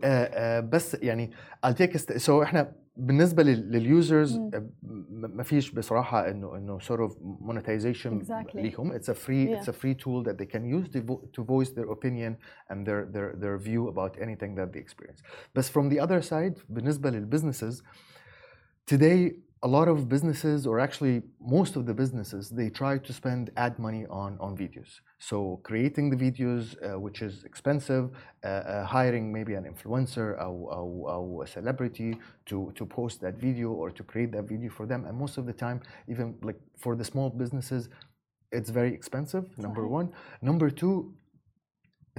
بس 0.71 0.95
يعني 0.95 1.31
I'll 1.67 1.71
take 1.75 1.93
a 1.95 1.99
st- 1.99 2.27
so 2.27 2.31
إحنا 2.31 2.73
بالنسبة 2.97 3.43
لل 3.43 3.67
users. 3.67 4.41
ما 5.13 5.43
فيش 5.43 5.71
بصراحه 5.71 6.29
انه 6.31 6.57
انه 6.57 6.79
sort 6.79 7.09
of 7.11 7.13
monetization 7.49 8.23
Exactly. 8.25 8.57
ليهم 8.57 8.99
it's 8.99 9.05
a 9.09 9.15
free 9.15 9.49
Yeah. 9.49 9.61
it's 9.63 9.69
a 9.69 9.73
free 9.73 9.95
tool 10.05 10.25
that 10.29 10.37
they 10.39 10.47
can 10.47 10.65
use 10.65 10.89
to, 10.93 11.01
vo- 11.01 11.29
to 11.37 11.43
voice 11.45 11.71
their 11.71 11.89
opinion 11.97 12.33
and 12.73 12.87
their 12.87 13.05
their 13.15 13.35
their 13.43 13.59
view 13.59 13.89
about 13.89 14.13
anything 14.27 14.53
that 14.59 14.69
they 14.73 14.81
experience 14.87 15.21
but 15.57 15.65
from 15.65 15.89
the 15.93 16.01
other 16.01 16.21
side 16.31 16.55
بالنسبة 16.69 17.11
للbusinesses 17.11 17.83
today 18.93 19.33
a 19.65 19.69
lot 19.77 19.89
of 19.89 20.11
businesses, 20.11 20.67
or 20.67 20.79
actually 20.79 21.23
most 21.41 21.75
of 21.75 21.87
the 21.87 21.95
businesses, 21.95 22.51
they 22.51 22.69
try 22.69 22.99
to 22.99 23.13
spend 23.15 23.51
ad 23.57 23.79
money 23.79 24.05
on, 24.11 24.37
on 24.39 24.55
videos. 24.55 25.01
So 25.19 25.59
creating 25.63 26.11
the 26.11 26.17
videos, 26.17 26.65
uh, 26.77 27.01
which 27.01 27.23
is 27.23 27.45
expensive, 27.45 28.11
uh, 28.45 28.47
uh, 28.47 28.85
hiring 28.85 29.33
maybe 29.33 29.55
an 29.55 29.65
influencer 29.65 30.29
or, 30.39 30.55
or, 30.77 31.11
or, 31.15 31.45
a 31.45 31.47
celebrity 31.47 32.19
to, 32.45 32.73
to 32.75 32.85
post 32.85 33.23
that 33.23 33.37
video 33.37 33.71
or 33.71 33.91
to 33.91 34.03
create 34.03 34.33
that 34.33 34.45
video 34.45 34.71
for 34.71 34.85
them. 34.85 35.07
And 35.07 35.17
most 35.17 35.39
of 35.39 35.47
the 35.47 35.55
time, 35.55 35.81
even 36.09 36.35
like 36.43 36.61
for 36.79 36.95
the 36.95 37.05
small 37.05 37.31
businesses, 37.31 37.89
it's 38.53 38.69
very 38.69 38.93
expensive, 38.93 39.47
number 39.57 39.89
one. 39.89 40.13
Number 40.43 40.69
two, 40.69 41.15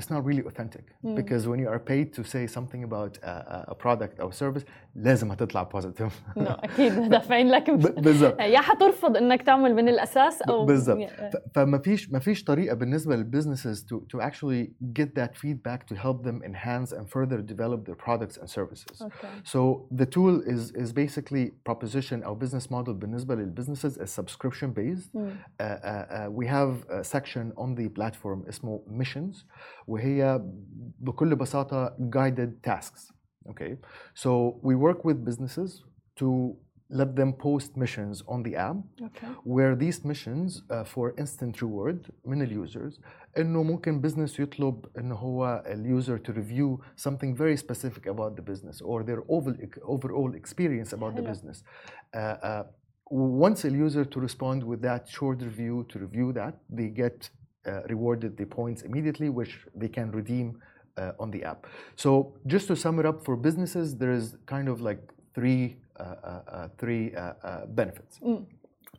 it's 0.00 0.11
not 0.14 0.23
really 0.29 0.45
authentic 0.50 0.85
Mm. 1.05 1.14
because 1.21 1.43
when 1.50 1.59
you 1.64 1.69
are 1.75 1.83
paid 1.93 2.07
to 2.19 2.23
say 2.35 2.43
something 2.57 2.83
about 2.90 3.12
a, 3.23 3.35
a- 3.57 3.64
a 3.75 3.76
product 3.85 4.14
or 4.25 4.33
service 4.33 4.64
لازم 4.95 5.31
هتطلع 5.33 5.69
positive 5.76 6.12
انه 6.37 6.50
اكيد 6.64 6.93
دافعين 7.11 7.49
لك 7.49 7.71
ب- 7.71 8.00
بالظبط 8.02 8.40
يا 8.40 8.61
حترفض 8.61 9.17
انك 9.17 9.43
تعمل 9.43 9.75
من 9.75 9.88
الاساس 9.88 10.43
او 10.43 10.64
بالظبط. 10.67 10.99
يا- 10.99 11.31
ف- 11.31 11.37
فما 11.55 11.79
فيش 11.79 12.11
ما 12.11 12.19
فيش 12.19 12.45
طريقه 12.45 12.75
بالنسبه 12.75 13.17
للبزنسز 13.17 13.87
to 13.93 13.97
to 14.17 14.21
actually 14.23 14.67
get 15.00 15.09
that 15.21 15.31
feedback 15.43 15.93
to 15.93 15.97
help 15.97 16.25
them 16.29 16.43
enhance 16.50 16.93
and 16.93 17.05
further 17.09 17.38
develop 17.52 17.85
their 17.90 18.07
products 18.07 18.37
and 18.40 18.49
services. 18.49 19.02
اوكي 19.02 19.26
So 19.45 19.88
the 20.00 20.07
tool 20.07 20.52
is 20.52 20.83
is 20.83 20.93
basically 20.93 21.45
proposition 21.71 22.25
or 22.25 22.35
business 22.45 22.71
model 22.71 22.93
بالنسبة 22.93 23.35
للbusinesses 23.37 23.99
is 24.02 24.11
subscription 24.21 24.69
based. 24.79 25.14
مم. 25.14 25.31
Uh, 25.31 25.62
uh, 25.62 25.67
uh, 25.67 26.40
we 26.40 26.47
have 26.47 27.00
a 27.00 27.05
section 27.05 27.52
on 27.59 27.75
the 27.81 27.88
platform 28.00 28.49
اسمه 28.49 28.81
missions 29.02 29.45
وهي 29.87 30.43
بكل 31.00 31.37
بساطة 31.37 31.97
guided 32.11 32.62
tasks. 32.62 33.12
Okay, 33.49 33.76
so 34.14 34.61
we 34.62 34.75
work 34.75 35.05
with 35.05 35.25
businesses 35.25 35.83
to 36.17 36.57
let 36.90 37.14
them 37.17 37.33
post 37.33 37.76
missions 37.76 38.23
on 38.29 38.43
the 38.43 38.57
app 38.57 38.76
اوكي 39.02 39.26
where 39.45 39.75
these 39.76 40.05
missions 40.05 40.62
uh, 40.71 40.85
for 40.85 41.14
instant 41.19 41.62
reward 41.62 42.11
من 42.25 42.43
اليوزرز 42.43 43.00
انه 43.38 43.62
ممكن 43.62 44.02
business 44.02 44.40
يطلب 44.40 44.87
انه 44.99 45.14
هو 45.14 45.62
اليوزر 45.67 46.19
to 46.19 46.31
review 46.33 47.02
something 47.09 47.35
very 47.35 47.57
specific 47.57 48.07
about 48.07 48.37
the 48.37 48.43
business 48.43 48.81
or 48.83 49.02
their 49.02 49.23
overall, 49.29 49.57
overall 49.83 50.35
experience 50.35 50.93
about 50.93 51.14
the 51.17 51.23
حلو. 51.23 51.33
business. 51.33 51.62
Uh, 52.14 52.19
uh, 52.19 52.64
once 53.11 53.64
a 53.64 53.71
user 53.71 54.05
to 54.05 54.21
respond 54.21 54.62
with 54.62 54.81
that 54.83 55.09
short 55.09 55.43
review 55.43 55.85
to 55.88 55.99
review 55.99 56.33
that 56.33 56.55
they 56.79 56.88
get 56.88 57.19
uh, 57.29 57.31
rewarded 57.88 58.37
the 58.37 58.47
points 58.47 58.83
immediately 58.83 59.29
which 59.29 59.52
they 59.75 59.88
can 59.88 60.11
redeem 60.11 60.59
uh, 60.97 61.12
on 61.23 61.31
the 61.31 61.45
app. 61.45 61.67
So 61.97 62.35
just 62.47 62.69
to 62.69 62.76
sum 62.76 62.99
it 62.99 63.07
up 63.07 63.25
for 63.25 63.37
businesses 63.37 63.97
there 63.97 64.12
is 64.12 64.37
kind 64.47 64.69
of 64.69 64.81
like 64.81 65.00
three 65.35 65.76
uh, 66.00 66.02
uh, 66.02 66.43
uh, 66.49 66.69
three 66.79 67.14
uh, 67.14 67.33
uh, 67.45 67.67
benefits. 67.67 68.21
مم. 68.23 68.47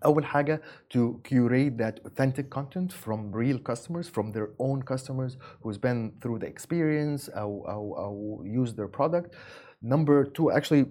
أول 0.06 0.25
حاجة 0.25 0.62
to 0.89 1.20
curate 1.24 1.77
that 1.77 2.00
authentic 2.06 2.50
content 2.50 2.94
from 2.94 3.32
real 3.32 3.58
customers, 3.60 4.08
from 4.08 4.32
their 4.32 4.50
own 4.60 4.82
customers 4.82 5.38
who's 5.62 5.77
been 5.77 6.12
through 6.22 6.39
the 6.39 6.48
experience 6.48 7.30
أو, 7.30 7.65
أو, 7.68 7.98
أو 7.98 8.44
use 8.46 8.74
their 8.74 8.88
product. 8.88 9.34
Number 9.82 10.24
two, 10.24 10.51
actually, 10.51 10.86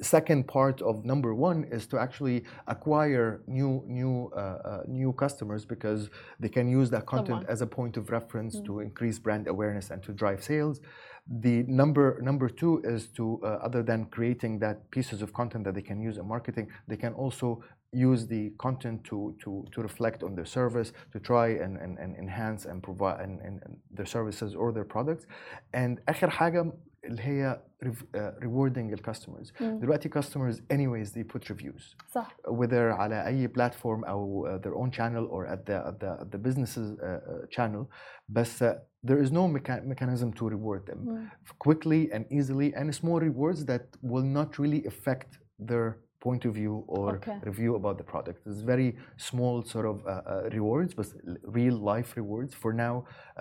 second 0.00 0.48
part 0.48 0.82
of 0.82 1.04
number 1.04 1.34
one 1.34 1.64
is 1.64 1.86
to 1.86 1.98
actually 1.98 2.44
acquire 2.66 3.42
new 3.46 3.84
new 3.86 4.30
uh, 4.34 4.38
uh, 4.38 4.82
new 4.86 5.12
customers 5.12 5.64
because 5.64 6.10
they 6.40 6.48
can 6.48 6.68
use 6.68 6.90
that 6.90 7.06
content 7.06 7.28
Someone. 7.28 7.46
as 7.46 7.62
a 7.62 7.66
point 7.66 7.96
of 7.96 8.10
reference 8.10 8.56
mm. 8.56 8.64
to 8.66 8.80
increase 8.80 9.18
brand 9.18 9.46
awareness 9.46 9.90
and 9.90 10.02
to 10.02 10.12
drive 10.12 10.42
sales. 10.42 10.80
The 11.45 11.63
number 11.81 12.07
number 12.29 12.47
two 12.61 12.73
is 12.93 13.01
to 13.17 13.25
uh, 13.43 13.67
other 13.67 13.83
than 13.83 13.99
creating 14.15 14.59
that 14.59 14.77
pieces 14.91 15.21
of 15.21 15.29
content 15.33 15.63
that 15.65 15.75
they 15.77 15.81
can 15.91 15.99
use 16.09 16.17
in 16.21 16.25
marketing, 16.35 16.67
they 16.87 16.97
can 16.97 17.13
also 17.13 17.47
use 18.09 18.21
the 18.27 18.43
content 18.65 18.97
to 19.09 19.17
to 19.43 19.49
to 19.73 19.77
reflect 19.81 20.19
on 20.23 20.31
their 20.37 20.49
service, 20.59 20.89
to 21.13 21.19
try 21.19 21.47
and 21.63 21.73
and, 21.83 21.93
and 22.03 22.11
enhance 22.23 22.61
and 22.69 22.77
provide 22.87 23.19
and, 23.25 23.35
and, 23.47 23.55
and 23.65 23.73
their 23.97 24.05
services 24.17 24.55
or 24.55 24.67
their 24.71 24.85
products. 24.95 25.25
And 25.73 25.99
آخر 26.09 26.29
حاجة 26.29 26.73
اللي 27.05 27.21
هي 27.21 27.61
rev- 27.85 28.05
uh, 28.15 28.43
rewarding 28.43 28.93
الكاستمرز. 28.93 29.53
مم. 29.61 29.79
دلوقتي 29.79 30.09
customers 30.09 30.61
anyways 30.73 31.11
they 31.13 31.23
put 31.23 31.49
reviews. 31.49 31.95
صح 32.11 32.37
whether 32.47 32.91
على 32.91 33.27
أي 33.27 33.47
platform 33.47 34.03
أو 34.07 34.47
uh, 34.47 34.61
their 34.63 34.75
own 34.75 34.91
channel 34.91 35.27
or 35.29 35.45
at 35.45 35.65
the 35.65 35.87
at 35.87 35.99
the, 35.99 36.21
at 36.21 36.31
the 36.31 36.37
business's 36.37 36.97
uh, 36.99 37.03
uh, 37.03 37.45
channel 37.49 37.85
But 38.32 38.52
there 39.02 39.20
is 39.24 39.30
no 39.32 39.44
mechanism 39.48 40.32
to 40.34 40.48
reward 40.48 40.86
them 40.86 41.00
mm. 41.06 41.30
quickly 41.58 42.10
and 42.12 42.24
easily, 42.30 42.74
and 42.74 42.94
small 42.94 43.18
rewards 43.20 43.64
that 43.66 43.84
will 44.00 44.28
not 44.38 44.58
really 44.58 44.84
affect 44.86 45.38
their 45.58 45.98
point 46.26 46.42
of 46.48 46.52
view 46.60 46.74
or 46.96 47.06
Okay. 47.16 47.36
review 47.50 47.72
about 47.80 47.96
the 48.00 48.06
product. 48.12 48.38
It's 48.48 48.62
very 48.74 48.90
small 49.30 49.56
sort 49.74 49.86
of 49.92 49.96
uh, 50.04 50.10
uh, 50.10 50.58
rewards, 50.58 50.90
but 50.98 51.06
real 51.58 51.76
life 51.92 52.08
rewards. 52.20 52.52
For 52.62 52.70
now, 52.86 52.94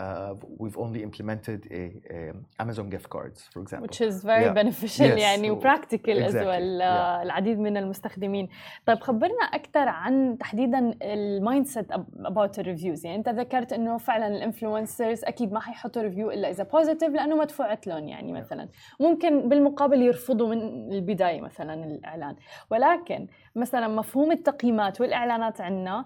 uh, 0.04 0.34
we've 0.62 0.80
only 0.86 1.00
implemented 1.10 1.60
a, 1.80 1.84
a 2.16 2.18
Amazon 2.64 2.86
gift 2.94 3.08
cards, 3.16 3.40
for 3.54 3.60
example. 3.64 3.86
which 3.88 4.02
is 4.10 4.16
very 4.34 4.46
Yeah. 4.48 4.60
beneficial 4.62 5.08
Yes. 5.12 5.20
يعني 5.20 5.48
So- 5.48 5.52
وبراكتيكال 5.52 6.24
از 6.24 6.36
Exactly. 6.36 6.48
ويل 6.48 6.80
Yeah. 6.82 7.24
العديد 7.26 7.60
من 7.60 7.78
المستخدمين 7.78 8.48
طيب 8.86 9.00
خبرنا 9.00 9.44
أكثر 9.54 9.88
عن 9.88 10.38
تحديدا 10.38 10.94
المايند 11.02 11.66
سيت 11.66 11.88
about 12.26 12.60
ال 12.60 12.66
reviews 12.66 13.06
يعني 13.06 13.18
أنت 13.18 13.30
ذكرت 13.30 13.74
إنه 13.74 13.98
فعلا 13.98 14.28
ال 14.28 14.36
influencers 14.36 15.24
أكيد 15.26 15.52
ما 15.54 15.60
حيحطوا 15.60 16.02
review 16.02 16.32
إلا 16.32 16.50
إذا 16.50 16.64
positive 16.64 17.10
لأنه 17.10 17.36
مدفوعت 17.38 17.88
لهم 17.88 18.08
يعني 18.08 18.32
مثلا 18.34 18.68
ممكن 19.00 19.50
بالمقابل 19.50 20.02
يرفضوا 20.02 20.48
من 20.56 20.62
البداية 20.94 21.42
مثلا 21.42 21.74
الإعلان 21.86 22.36
ولكن 22.72 23.28
مثلا 23.56 23.88
مفهوم 23.88 24.32
التقييمات 24.32 25.02
والإعلانات 25.02 25.62
عندنا 25.62 26.06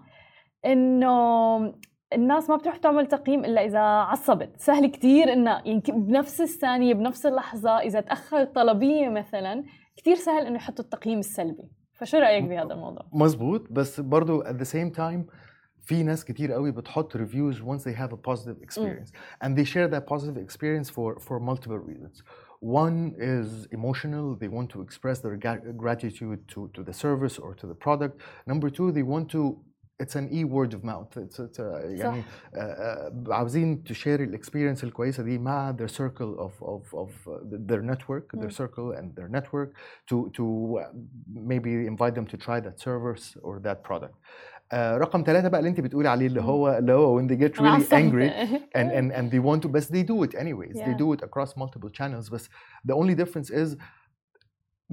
إنه 0.65 1.57
الناس 2.13 2.49
ما 2.49 2.55
بتروح 2.55 2.77
تعمل 2.77 3.05
تقييم 3.05 3.45
إلا 3.45 3.65
إذا 3.65 3.79
عصبت. 3.79 4.57
سهل 4.57 4.87
كتير 4.87 5.33
إنه 5.33 5.61
يمكن 5.65 6.05
بنفس 6.05 6.41
الثانية 6.41 6.93
بنفس 6.93 7.25
اللحظة 7.25 7.79
إذا 7.79 8.01
تاخرت 8.01 8.55
طلبيه 8.55 9.09
مثلا 9.09 9.63
كتير 9.97 10.15
سهل 10.15 10.45
إنه 10.45 10.55
يحطوا 10.55 10.85
التقييم 10.85 11.19
السلبي. 11.19 11.71
فشو 11.93 12.17
رأيك 12.17 12.43
بهذا 12.43 12.73
الموضوع؟ 12.73 13.05
مظبوط 13.13 13.71
بس 13.71 13.99
برضو 13.99 14.43
at 14.43 14.55
the 14.55 14.65
same 14.65 14.97
time 14.97 15.31
في 15.85 16.03
ناس 16.03 16.25
كتير 16.25 16.51
قوي 16.51 16.71
بتحط 16.71 17.17
reviews 17.17 17.55
once 17.55 17.83
they 17.83 17.95
have 18.01 18.11
a 18.11 18.17
positive 18.31 18.57
experience. 18.61 19.11
And 19.43 19.55
they 19.55 19.65
share 19.65 19.87
that 19.87 20.05
positive 20.13 20.37
experience 20.37 20.89
for 20.89 21.19
for 21.19 21.39
multiple 21.39 21.79
reasons. 21.89 22.23
one 22.64 23.14
is 23.18 23.66
emotional 23.72 24.34
they 24.36 24.48
want 24.48 24.68
to 24.70 24.82
express 24.82 25.20
their 25.20 25.36
gra- 25.36 25.72
gratitude 25.76 26.46
to 26.48 26.68
to 26.74 26.82
the 26.82 26.92
service 26.92 27.38
or 27.38 27.54
to 27.54 27.66
the 27.66 27.74
product 27.74 28.20
number 28.46 28.68
two 28.70 28.92
they 28.92 29.02
want 29.02 29.30
to 29.30 29.58
it's 30.02 30.16
an 30.16 30.28
e 30.32 30.44
word 30.44 30.72
of 30.74 30.82
mouth 30.82 31.10
it's, 31.16 31.38
it's 31.38 31.58
a, 31.58 31.82
يعني 31.84 32.22
uh, 32.56 32.58
uh, 32.58 33.32
عاوزين 33.32 33.82
to 33.84 33.94
share 33.94 34.20
الاكسبيرينس 34.20 34.84
الكويسه 34.84 35.22
دي 35.22 35.38
مع 35.38 35.76
their 35.76 35.88
circle 35.88 36.38
of 36.38 36.52
of 36.62 36.94
of 36.94 37.10
uh, 37.26 37.38
their 37.70 37.82
network 37.82 38.32
their 38.32 38.50
circle 38.50 38.92
and 38.92 39.14
their 39.16 39.28
network 39.28 39.74
to 40.06 40.30
to 40.36 40.78
uh, 40.80 40.92
maybe 41.32 41.86
invite 41.86 42.14
them 42.14 42.26
to 42.26 42.36
try 42.36 42.60
that 42.60 42.80
service 42.80 43.36
or 43.42 43.60
that 43.60 43.82
product 43.82 44.14
uh, 44.14 44.53
رقم 44.74 45.22
ثلاثة 45.26 45.48
بقى 45.48 45.58
اللي 45.60 45.70
انت 45.70 45.80
بتقولي 45.80 46.08
عليه 46.08 46.26
اللي 46.26 46.40
هو 46.42 46.78
اللي 46.78 46.92
هو 46.92 47.20
when 47.20 47.24
they 47.30 47.34
get 47.36 47.60
أنا 47.60 47.78
really 47.78 47.82
عصبت. 47.82 47.94
angry 47.94 48.30
and 48.78 48.90
and 48.92 49.12
and 49.12 49.30
they 49.32 49.40
want 49.40 49.60
to 49.62 49.68
but 49.68 49.82
they 49.90 50.02
do 50.12 50.22
it 50.24 50.34
anyways 50.34 50.74
they 50.74 50.94
Yeah. 50.94 51.04
do 51.04 51.12
it 51.16 51.20
across 51.28 51.50
multiple 51.56 51.90
channels 51.98 52.28
but 52.30 52.42
the 52.90 52.94
only 52.94 53.14
difference 53.22 53.50
is 53.50 53.76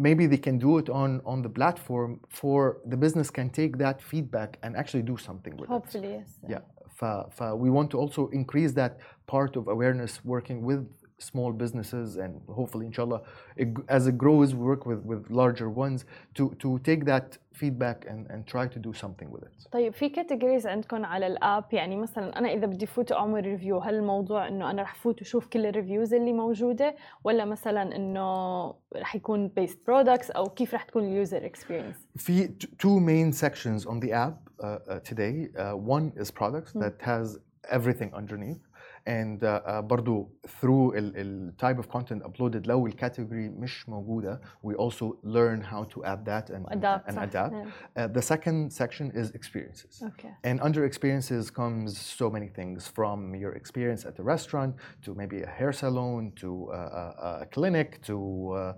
maybe 0.08 0.24
they 0.34 0.42
can 0.48 0.58
do 0.68 0.72
it 0.82 0.88
on 0.90 1.12
on 1.32 1.38
the 1.46 1.50
platform 1.60 2.12
for 2.40 2.60
the 2.92 2.98
business 3.06 3.28
can 3.38 3.50
take 3.60 3.74
that 3.86 3.98
feedback 4.12 4.50
and 4.64 4.72
actually 4.82 5.06
do 5.14 5.18
something 5.28 5.54
with 5.60 5.68
it 5.70 5.74
hopefully 5.76 6.12
yes 6.20 6.30
yeah 6.54 6.64
ف, 7.00 7.06
ف 7.38 7.40
we 7.64 7.70
want 7.78 7.88
to 7.94 7.98
also 8.04 8.22
increase 8.42 8.72
that 8.82 8.94
part 9.34 9.52
of 9.60 9.64
awareness 9.76 10.14
working 10.36 10.60
with 10.70 10.82
small 11.22 11.52
businesses 11.64 12.08
and 12.24 12.34
hopefully 12.60 12.86
inshallah 12.86 13.20
it, 13.56 13.68
g- 13.76 13.84
as 13.98 14.04
it 14.12 14.16
grows 14.24 14.48
we 14.60 14.64
work 14.74 14.84
with 14.90 15.02
with 15.12 15.22
larger 15.42 15.70
ones 15.86 16.00
to 16.38 16.44
to 16.64 16.70
take 16.90 17.02
that 17.12 17.28
feedback 17.60 17.98
and 18.12 18.20
and 18.32 18.40
try 18.54 18.66
to 18.76 18.80
do 18.88 18.92
something 19.04 19.30
with 19.32 19.44
it 19.44 19.68
طيب 19.72 19.94
في 19.94 20.10
كاتيجوريز 20.10 20.68
عندكم 20.68 21.06
على 21.06 21.28
الاب 21.28 21.64
يعني 21.74 21.96
مثلا 21.96 22.40
انا 22.40 22.54
اذا 22.54 22.66
بدي 22.66 22.86
فوت 22.86 23.12
اعمل 23.12 23.46
ريفيو 23.46 23.78
هل 23.80 23.96
الموضوع 23.96 24.48
انه 24.48 24.72
انا 24.72 24.82
رح 24.82 24.96
فوت 24.96 25.22
وشوف 25.22 25.48
كل 25.48 25.66
الريفيوز 25.66 26.14
اللي 26.14 26.34
موجوده 26.34 26.96
ولا 27.24 27.46
مثلا 27.46 27.96
انه 27.96 28.68
رح 28.96 29.16
يكون 29.16 29.48
بيست 29.48 29.80
برودكتس 29.88 30.32
او 30.32 30.44
كيف 30.46 30.74
رح 30.74 30.84
تكون 30.84 31.04
اليوزر 31.04 31.46
اكسبيرينس 31.46 31.96
في 32.16 32.48
t- 32.48 32.68
two 32.68 33.00
main 33.00 33.38
sections 33.46 33.86
on 33.90 34.00
the 34.00 34.12
app 34.12 34.38
uh, 34.60 34.64
uh, 34.66 35.00
today. 35.10 35.36
Uh, 35.58 35.96
one 35.96 36.12
is 36.22 36.32
products 36.32 36.72
that 36.84 36.96
has 37.12 37.38
everything 37.78 38.10
underneath, 38.22 38.62
and 39.08 39.44
uh, 39.44 39.62
uh, 39.66 39.82
برضو 39.82 40.30
through 40.62 40.96
ال, 40.98 41.14
ال 41.18 41.54
type 41.58 41.80
of 41.80 41.90
content 41.90 42.24
uploaded 42.24 42.68
لو 42.68 42.88
الكاتيجوري 42.88 43.50
مش 43.50 43.90
موجودة 43.90 44.42
we 44.66 44.74
also 44.74 45.18
learn 45.24 45.62
how 45.62 45.84
to 45.84 46.04
add 46.06 46.26
that 46.26 46.50
and, 46.50 46.66
adapt 46.72 47.10
and 47.10 47.16
صح. 47.16 47.24
adapt. 47.24 47.52
نعم. 47.54 47.68
Uh, 47.98 48.08
the 48.08 48.22
second 48.22 48.72
section 48.74 49.12
is 49.12 49.32
experiences. 49.32 50.04
اوكي 50.04 50.30
And 50.46 50.60
under 50.62 50.86
experiences 50.86 51.50
comes 51.52 51.98
so 51.98 52.30
many 52.30 52.48
things 52.60 52.88
from 52.88 53.36
your 53.36 53.54
experience 53.56 54.06
at 54.06 54.20
a 54.20 54.24
restaurant 54.24 54.76
to 55.06 55.14
maybe 55.16 55.42
a 55.44 55.48
hair 55.60 55.72
salon 55.72 56.32
to 56.42 56.50
uh, 56.72 56.76
a, 56.76 57.30
a 57.44 57.46
clinic 57.56 57.90
to 58.10 58.18
uh, 58.18 58.74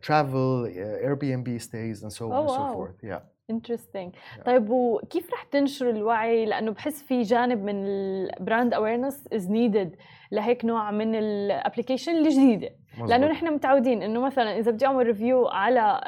travel, 0.00 0.64
uh, 0.64 1.06
Airbnb 1.06 1.48
stays, 1.60 2.02
and 2.04 2.12
so 2.18 2.24
on 2.26 2.32
Oh, 2.36 2.40
and 2.42 2.50
so 2.58 2.62
wow. 2.64 2.74
forth. 2.76 2.98
Yeah. 3.02 3.20
انترستينج 3.49 4.15
طيب 4.45 4.69
وكيف 4.69 5.33
رح 5.33 5.43
تنشروا 5.43 5.91
الوعي؟ 5.91 6.45
لأنه 6.45 6.71
بحس 6.71 7.03
في 7.03 7.21
جانب 7.21 7.63
من 7.63 7.85
ال 7.87 8.01
brand 8.01 8.73
awareness 8.73 9.27
is 9.33 9.49
needed 9.49 9.95
لهيك 10.31 10.65
نوع 10.65 10.91
من 10.91 11.15
ال 11.15 11.23
application 11.23 12.11
الجديدة. 12.15 12.69
لأنه. 13.07 13.27
نحن 13.27 13.53
متعودين 13.53 14.01
إنه 14.01 14.21
مثلا 14.21 14.57
إذا 14.57 14.71
بدي 14.71 14.85
أعمل 14.85 15.05
review 15.07 15.47
على 15.47 16.01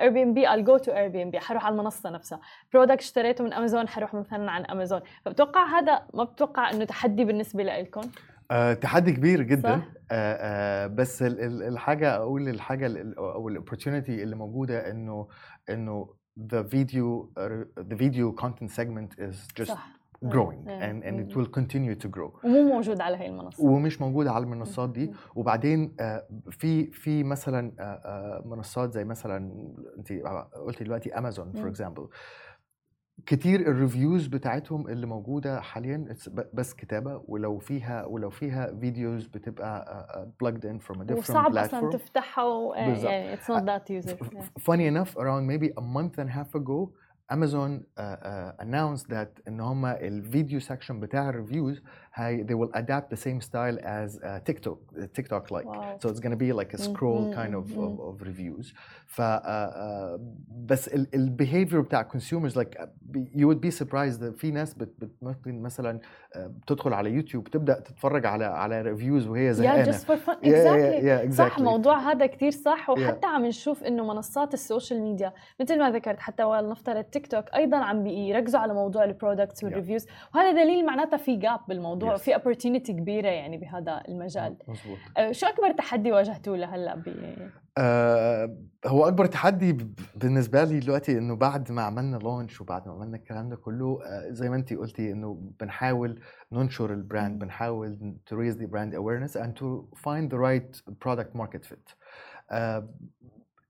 Airbnb 0.00 0.46
I'll 0.48 0.66
go 0.66 0.84
to 0.84 0.88
Airbnb 0.88 1.40
حروح 1.40 1.64
على 1.66 1.72
المنصة 1.72 2.10
نفسها. 2.10 2.40
product 2.72 3.00
اشتريته 3.00 3.44
من 3.44 3.52
امازون 3.52 3.88
حروح 3.88 4.14
مثلا 4.14 4.50
عن 4.50 4.64
امازون 4.64 5.00
فبتوقع 5.24 5.78
هذا 5.78 6.02
ما 6.14 6.24
بتوقع 6.24 6.70
إنه 6.70 6.84
تحدي 6.84 7.24
بالنسبة 7.24 7.62
لكم 7.64 8.00
آه، 8.50 8.72
تحدي 8.74 9.12
كبير 9.12 9.42
جدا. 9.42 9.68
صح؟ 9.76 9.84
آه، 10.10 10.36
آه، 10.40 10.86
بس 10.86 11.22
ال- 11.22 11.40
ال- 11.40 11.62
الحاجة 11.62 12.16
أقول 12.16 12.48
الحاجة 12.48 12.86
ال- 12.86 13.18
أو 13.18 13.48
ال 13.48 13.54
opportunity 13.54 14.22
اللي 14.22 14.36
موجودة 14.36 14.90
إنه 14.90 15.28
إنه 15.70 16.08
the 16.36 16.62
video 16.62 17.28
uh, 17.36 17.64
the 17.90 17.96
video 17.96 18.32
content 18.32 18.70
segment 18.70 19.10
is 19.18 19.36
just 19.60 19.70
صح. 19.70 20.02
growing 20.24 20.68
آه، 20.68 20.92
and 20.92 21.04
and 21.04 21.30
it 21.30 21.36
will 21.36 21.48
continue 21.60 22.04
to 22.04 22.08
grow. 22.08 22.44
ومو 22.44 22.62
موجود 22.74 23.00
على 23.00 23.16
هي 23.16 23.26
المنصة. 23.28 23.64
ومش 23.64 24.00
موجوده 24.00 24.32
على 24.32 24.44
المنصات 24.44 24.90
دي. 24.90 25.12
وبعدين 25.34 25.94
آه، 26.00 26.26
في 26.50 26.90
في 26.90 27.24
مثلا 27.24 27.72
آه، 27.78 27.82
آه، 27.82 28.42
منصات 28.46 28.92
زي 28.92 29.04
مثلا 29.04 29.52
انت 29.98 30.12
قلتي 30.66 30.84
دلوقتي 30.84 31.18
Amazon 31.18 31.52
for. 31.52 31.68
example 31.68 32.08
كتير 33.26 33.60
ال 33.60 33.68
reviews 33.68 34.26
بتاعتهم 34.26 34.88
اللي 34.88 35.06
موجودة 35.06 35.60
حاليا 35.60 36.14
بس 36.54 36.74
كتابة 36.74 37.22
ولو 37.28 37.58
فيها 37.58 38.04
ولو 38.04 38.30
فيها 38.30 38.74
videos 38.80 39.26
بتبقى 39.26 40.32
plugged 40.44 40.62
in 40.64 40.78
from 40.86 40.96
a 41.00 41.04
different 41.04 41.18
وصعب 41.18 41.56
أصلا 41.56 41.90
تفتحها 41.90 42.44
و- 42.44 42.72
بالظبط. 42.86 43.10
يعني 43.10 43.32
اتس 43.34 43.50
نوت 43.50 43.62
ذات 43.62 43.90
يوزر 43.90 44.16
funny 44.60 44.94
enough 44.94 45.10
around 45.16 45.46
maybe 45.50 45.68
a 45.78 45.82
month 45.82 46.18
and 46.24 46.28
a 46.28 46.32
half 46.38 46.54
ago 46.60 46.90
Amazon 47.32 47.72
uh, 47.72 48.02
uh, 48.02 48.64
announced 48.64 49.06
that 49.08 49.48
إن 49.48 49.60
هم 49.60 49.86
الفيديو 49.86 50.60
section 50.60 50.92
بتاع 50.92 51.28
الريفيوز 51.28 51.82
هي 52.14 52.44
they 52.46 52.54
will 52.54 52.72
adapt 52.78 53.14
the 53.14 53.18
same 53.18 53.40
style 53.48 53.78
as 53.78 54.18
uh, 54.18 54.50
TikTok 54.50 54.78
TikTok 55.18 55.50
like. 55.50 55.66
Wow. 55.66 55.98
so 56.02 56.08
it's 56.08 56.20
gonna 56.20 56.36
be 56.46 56.52
like 56.52 56.72
a 56.74 56.82
scroll 56.88 57.22
Mhm, 57.22 57.34
kind 57.40 57.54
of, 57.54 57.64
of, 57.78 57.92
mhm. 57.98 58.08
of 58.08 58.22
reviews. 58.28 58.74
ف 59.06 59.20
uh, 59.20 59.22
uh, 59.22 60.20
بس 60.66 60.88
ال, 60.88 61.06
ال 61.14 61.36
behavior 61.42 61.76
بتاع 61.76 62.08
consumers 62.16 62.52
like 62.52 62.78
uh, 62.80 62.86
you 63.34 63.46
would 63.46 63.60
be 63.60 63.70
surprised 63.82 64.20
that 64.20 64.36
في 64.36 64.50
ناس 64.50 64.74
بت, 64.74 64.94
بت 64.98 65.10
ممكن 65.22 65.62
مثلا 65.62 66.00
uh, 66.34 66.38
بتدخل 66.38 66.92
على 66.92 67.10
يوتيوب 67.10 67.48
تبدأ 67.50 67.80
تتفرج 67.80 68.26
على 68.26 68.44
على 68.44 68.82
ريفيوز 68.82 69.26
وهي 69.28 69.52
زهقانة. 69.54 69.82
جست 69.82 70.04
فور 70.06 70.16
فن 70.16 70.32
Yeah, 70.32 70.36
yeah, 70.44 70.46
اكزاكتلي 70.46 71.30
yeah, 71.30 71.34
صح 71.34 71.56
exactly. 71.56 71.62
موضوع 71.62 71.98
هذا 72.12 72.26
كتير 72.26 72.50
صح. 72.50 72.90
وحتى 72.90 73.26
عم 73.26 73.46
نشوف 73.46 73.82
إنه 73.84 74.06
منصات 74.06 74.54
ال 74.54 74.61
social 74.61 75.02
media 75.02 75.32
مثل 75.60 75.78
ما 75.78 75.90
ذكرت 75.90 76.20
حتى 76.20 76.44
ولنفترض 76.44 77.04
تيك 77.04 77.26
توك 77.26 77.44
أيضا 77.54 77.76
عم 77.76 78.02
بيركزوا 78.04 78.60
على 78.60 78.74
موضوع 78.74 79.04
ال 79.04 79.11
products 79.11 79.64
وال 79.64 79.73
reviews 79.73 80.06
وهذا 80.34 80.52
دليل 80.64 80.86
معناتها 80.86 81.16
في 81.16 81.36
gap 81.36 81.60
بالموضوع. 81.68 82.01
Yes. 82.10 82.16
في 82.16 82.34
opportunity 82.34 82.90
كبيرة 82.90 83.28
يعني 83.28 83.58
بهذا 83.58 84.02
المجال. 84.08 84.56
مظبوط. 84.68 84.98
أه، 85.16 85.32
شو 85.32 85.46
أكبر 85.46 85.72
تحدي 85.72 86.12
واجهتوه 86.12 86.56
لهلأ 86.56 86.94
ب؟ 86.94 87.08
آه، 87.78 88.56
هو 88.86 89.08
أكبر 89.08 89.26
تحدي 89.26 89.78
بالنسبة 90.16 90.64
لي 90.64 90.78
دلوقتي 90.80 91.18
إنه 91.18 91.36
بعد 91.36 91.72
ما 91.72 91.82
عملنا 91.82 92.16
launch 92.16 92.60
وبعد 92.60 92.88
ما 92.88 92.94
عملنا 92.94 93.16
الكلام 93.16 93.48
ده 93.48 93.56
كله 93.56 93.98
آه، 94.04 94.30
زي 94.30 94.48
ما 94.50 94.56
انت 94.56 94.72
قلتي 94.74 95.12
إنه 95.12 95.52
بنحاول 95.60 96.20
ننشر 96.52 96.92
ال 96.92 97.00
brand 97.00 97.38
بنحاول 97.38 98.14
to 98.30 98.36
raise 98.36 98.58
the 98.62 98.66
brand 98.66 98.94
awareness 98.94 99.36
and 99.42 99.56
to 99.56 99.96
find 100.04 100.30
the 100.30 100.38
right 100.38 100.82
product 101.04 101.38
market 101.40 101.64
fit. 101.72 101.94
آه، 102.50 102.88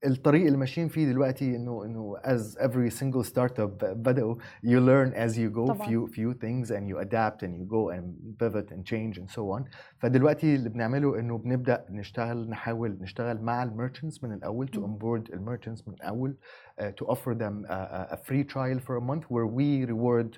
الطريق 0.06 0.46
اللي 0.46 0.58
ماشيين 0.58 0.88
فيه 0.88 1.06
دلوقتي 1.12 1.56
انه 1.56 1.84
انه 1.84 2.16
as 2.24 2.56
every 2.58 2.90
single 3.00 3.24
startup 3.32 3.84
بدأوا 3.84 4.34
you 4.66 4.78
learn 4.80 5.14
as 5.14 5.36
you 5.36 5.50
go 5.56 5.66
طبعاً. 5.72 5.88
few 5.88 6.06
few 6.12 6.34
things 6.34 6.70
and 6.70 6.88
you 6.88 6.98
adapt 6.98 7.42
and 7.42 7.52
you 7.56 7.64
go 7.64 7.90
and 7.90 8.04
pivot 8.38 8.70
and 8.72 8.84
change 8.84 9.18
and 9.18 9.30
so 9.30 9.42
on 9.58 9.64
فدلوقتي 9.98 10.54
اللي 10.54 10.68
بنعمله 10.68 11.18
انه 11.18 11.38
بنبدا 11.38 11.84
نشتغل 11.90 12.48
نحاول 12.50 12.98
نشتغل 13.00 13.42
مع 13.42 13.62
الميرشنتس 13.62 14.24
من 14.24 14.32
الأول 14.32 14.68
to 14.68 14.78
onboard 14.78 15.32
الميرشنتس 15.34 15.88
من 15.88 15.94
الأول 15.94 16.36
uh, 16.80 16.84
to 16.84 17.06
offer 17.06 17.34
them 17.34 17.64
a, 17.68 18.14
a- 18.14 18.16
free 18.16 18.44
trial 18.44 18.78
for 18.86 18.96
a 18.96 19.00
month 19.10 19.24
where 19.28 19.46
we 19.58 19.84
reward 19.92 20.28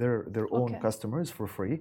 their 0.00 0.18
their 0.34 0.48
own 0.58 0.70
Okay. 0.74 0.80
customers 0.88 1.28
for 1.38 1.46
free 1.58 1.76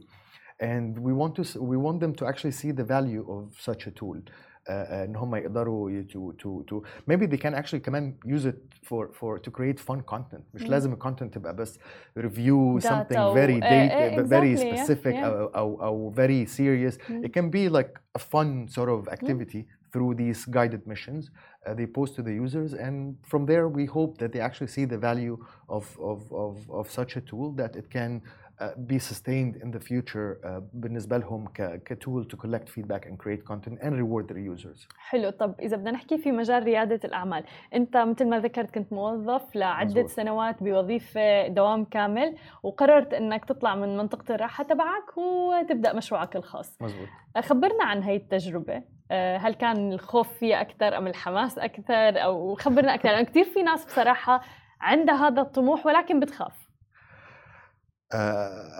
and 0.73 0.91
we 1.07 1.11
want 1.21 1.33
to 1.39 1.43
we 1.71 1.77
want 1.87 1.97
them 2.03 2.13
to 2.19 2.23
actually 2.31 2.55
see 2.61 2.71
the 2.81 2.87
value 2.97 3.23
of 3.35 3.41
such 3.69 3.81
a 3.91 3.91
tool 3.99 4.17
uh, 4.21 4.31
ان 4.70 5.16
هم 5.16 5.34
يقدروا 5.34 5.90
ي- 5.90 6.04
to 6.04 6.32
to 6.42 6.64
to 6.70 6.82
maybe 7.10 7.26
they 7.26 7.38
can 7.38 7.54
actually 7.54 7.78
كمان 7.78 8.14
use 8.26 8.44
it 8.44 8.88
for 8.88 9.06
for 9.20 9.38
to 9.38 9.50
create 9.50 9.78
fun 9.80 10.00
content 10.14 10.42
مش 10.54 10.62
مم. 10.62 10.68
لازم 10.70 10.92
الكونتنت 10.92 11.34
تبقى 11.34 11.56
بس 11.56 11.78
review 12.18 12.80
Data 12.80 12.88
something 12.88 13.18
و- 13.18 13.34
very 13.34 13.62
آه، 13.62 13.88
date 13.88 13.92
آه، 13.92 14.22
very 14.22 14.56
exactly, 14.56 14.58
yeah, 14.58 14.84
specific 14.84 15.14
yeah. 15.14 15.24
أو, 15.24 15.46
أو 15.46 15.82
أو 15.82 16.14
very 16.14 16.46
serious 16.48 17.10
مم. 17.10 17.22
it 17.24 17.28
can 17.28 17.50
be 17.50 17.68
like 17.78 17.92
a 18.18 18.20
fun 18.20 18.68
sort 18.74 18.88
of 18.88 19.08
activity 19.08 19.64
through 19.92 20.14
these 20.22 20.40
guided 20.56 20.82
missions 20.92 21.24
uh, 21.30 21.74
they 21.78 21.86
post 21.98 22.12
to 22.16 22.22
the 22.28 22.34
users 22.44 22.70
and 22.74 22.96
from 23.32 23.42
there 23.50 23.66
we 23.78 23.84
hope 23.96 24.12
that 24.22 24.30
they 24.34 24.40
actually 24.48 24.70
see 24.76 24.84
the 24.94 24.98
value 25.08 25.36
of 25.76 25.84
of 26.10 26.20
of, 26.44 26.54
of 26.80 26.86
such 27.00 27.12
a 27.20 27.22
tool 27.30 27.48
that 27.60 27.72
it 27.80 27.86
can 27.96 28.10
uh, 28.20 28.22
be 28.61 28.99
sustained 28.99 29.55
in 29.63 29.71
the 29.71 29.79
future 29.79 30.37
uh, 30.43 30.47
بالنسبة 30.73 31.17
لهم 31.17 31.47
ك, 31.47 31.81
كtool 31.89 32.25
to 32.33 32.37
collect 32.37 32.69
feedback 32.69 33.05
and 33.05 33.17
create 33.17 33.43
content 33.51 33.79
and 33.81 33.93
reward 33.93 34.27
their 34.27 34.53
users. 34.53 34.87
حلو. 34.97 35.29
طب 35.29 35.55
إذا 35.59 35.77
بدنا 35.77 35.91
نحكي 35.91 36.17
في 36.17 36.31
مجال 36.31 36.63
ريادة 36.63 36.99
الأعمال 37.05 37.43
أنت 37.73 37.97
مثل 37.97 38.29
ما 38.29 38.39
ذكرت 38.39 38.71
كنت 38.71 38.93
موظف 38.93 39.55
لعدة 39.55 39.89
مزبوط. 39.89 40.05
سنوات 40.05 40.63
بوظيفة 40.63 41.47
دوام 41.47 41.85
كامل 41.85 42.35
وقررت 42.63 43.13
إنك 43.13 43.45
تطلع 43.45 43.75
من 43.75 43.97
منطقة 43.97 44.35
الراحة 44.35 44.63
تبعك 44.63 45.17
وتبدأ 45.17 45.93
مشروعك 45.93 46.35
الخاص. 46.35 46.81
مزبوط. 46.81 47.07
خبرنا 47.43 47.83
عن 47.83 48.03
هاي 48.03 48.15
التجربة. 48.15 48.83
آه، 49.11 49.37
هل 49.37 49.53
كان 49.53 49.91
الخوف 49.91 50.33
فيها 50.33 50.61
أكثر 50.61 50.97
أم 50.97 51.07
الحماس 51.07 51.57
أكثر؟ 51.57 52.23
أو 52.23 52.55
خبرنا 52.55 52.93
أكثر. 52.93 53.09
لأنه 53.09 53.25
كثير 53.25 53.43
في 53.43 53.63
ناس 53.63 53.85
بصراحة 53.85 54.41
عندها 54.81 55.27
هذا 55.27 55.41
الطموح 55.41 55.85
ولكن 55.85 56.19
بتخاف. 56.19 56.53
آه، 56.53 56.62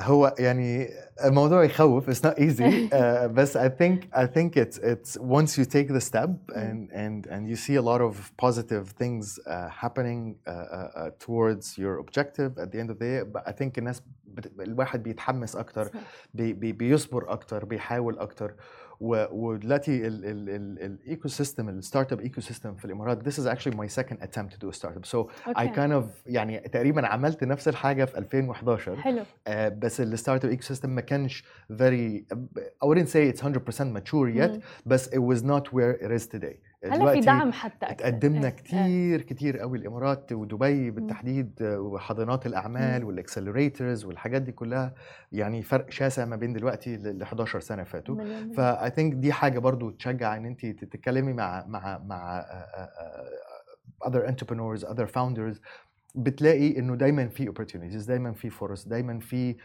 هو 0.00 0.34
يعني 0.38 0.88
الموضوع 1.24 1.64
يخوف 1.64 2.10
it's 2.10 2.22
not 2.30 2.34
easy 2.38 2.62
آه، 2.94 3.26
بس 3.26 3.56
I 3.58 3.68
think 3.68 4.18
I 4.18 4.24
think 4.26 4.56
it's 4.56 4.78
it's 4.78 5.18
once 5.20 5.58
you 5.58 5.64
take 5.64 5.88
the 5.92 6.00
step 6.00 6.30
and 6.54 6.90
and 6.92 7.26
and 7.26 7.42
you 7.50 7.56
see 7.56 7.74
a 7.76 7.82
lot 7.82 8.00
of 8.00 8.14
positive 8.46 8.86
things 9.02 9.38
uh, 9.46 9.68
happening 9.82 10.20
uh, 10.46 10.50
uh, 10.50 10.54
uh, 11.00 11.10
towards 11.26 11.76
your 11.78 11.94
objective 12.04 12.50
at 12.58 12.68
the 12.72 12.78
end 12.82 12.90
of 12.90 12.96
the 12.98 13.04
day 13.08 13.22
but 13.34 13.42
I 13.46 13.52
think 13.52 13.78
الناس 13.78 14.02
بت, 14.24 14.60
الواحد 14.60 15.02
بيتحمس 15.02 15.56
اكتر 15.56 15.90
بي 16.34 16.52
بي 16.52 16.72
بيصبر 16.72 17.32
اكتر 17.32 17.64
بيحاول 17.64 18.18
اكتر 18.18 18.54
و- 18.91 18.91
ودلوقتي 18.99 20.07
ال 20.07 21.27
ecosystem 21.27 21.69
ال 21.69 21.75
startup 21.75 22.13
ecosystem 22.13 22.75
في 22.75 22.85
الإمارات 22.85 23.29
this 23.29 23.33
is 23.33 23.47
actually 23.47 23.75
my 23.75 23.87
second 23.87 24.17
attempt 24.17 24.53
to 24.53 24.57
do 24.57 24.69
a 24.69 24.79
startup 24.79 25.05
so 25.05 25.27
I 25.45 25.47
okay. 25.47 25.73
kind 25.73 26.03
of 26.03 26.05
يعني 26.25 26.59
تقريبا 26.59 27.07
عملت 27.07 27.43
نفس 27.43 27.67
الحاجة 27.67 28.05
في 28.05 28.17
2011 28.17 28.95
حلو 28.95 29.23
آه، 29.47 29.69
بس 29.69 30.01
ال 30.01 30.07
startup 30.07 30.45
ecosystem 30.45 30.89
ما 30.89 31.01
كانش 31.01 31.43
very 31.71 32.35
I 32.83 32.87
wouldn't 32.87 33.09
say 33.09 33.33
it's 33.33 33.41
100% 33.41 33.47
mature 33.97 34.29
yet 34.35 34.51
مم. 34.51 34.61
بس 34.85 35.09
it 35.09 35.21
was 35.21 35.41
not 35.41 35.73
where 35.73 36.05
it 36.05 36.11
is 36.11 36.27
today 36.27 36.57
هلا 36.91 37.13
في 37.13 37.19
دعم 37.19 37.51
حتى 37.51 37.85
أكثر؟ 37.85 37.95
تقدمنا 37.95 38.47
إيه، 38.47 38.49
كتير 38.49 39.21
كتير 39.21 39.57
قوي 39.57 39.77
الإمارات 39.77 40.31
ودبي 40.31 40.91
بالتحديد 40.91 41.63
وحاضنات 41.63 42.45
الأعمال 42.45 43.03
وال 43.03 43.18
accelerators 43.18 44.05
والحاجات 44.05 44.41
دي 44.41 44.51
كلها 44.51 44.93
يعني 45.31 45.63
فرق 45.63 45.89
شاسع 45.91 46.25
ما 46.25 46.35
بين 46.35 46.53
دلوقتي 46.53 46.97
ل 46.97 47.23
11 47.23 47.59
سنة 47.59 47.83
فاتوا. 47.83 48.15
ف 48.57 48.89
I 48.89 48.93
think 48.93 49.13
دي 49.13 49.33
حاجة 49.33 49.59
برضو 49.59 49.89
تشجع 49.89 50.37
إن 50.37 50.45
انت 50.45 50.65
تتكلمي 50.65 51.33
مع 51.33 51.65
مع 51.67 51.97
مع 51.97 52.45
other 54.05 54.27
entrepreneurs 54.31 54.83
other 54.85 55.05
founders 55.07 55.57
بتلاقي 56.15 56.79
إنه 56.79 56.95
دايما 56.95 57.27
في 57.27 57.49
opportunities 57.51 58.07
دايما 58.07 58.31
في 58.33 58.49
فرص 58.49 58.87
دايما 58.87 59.19
في 59.19 59.55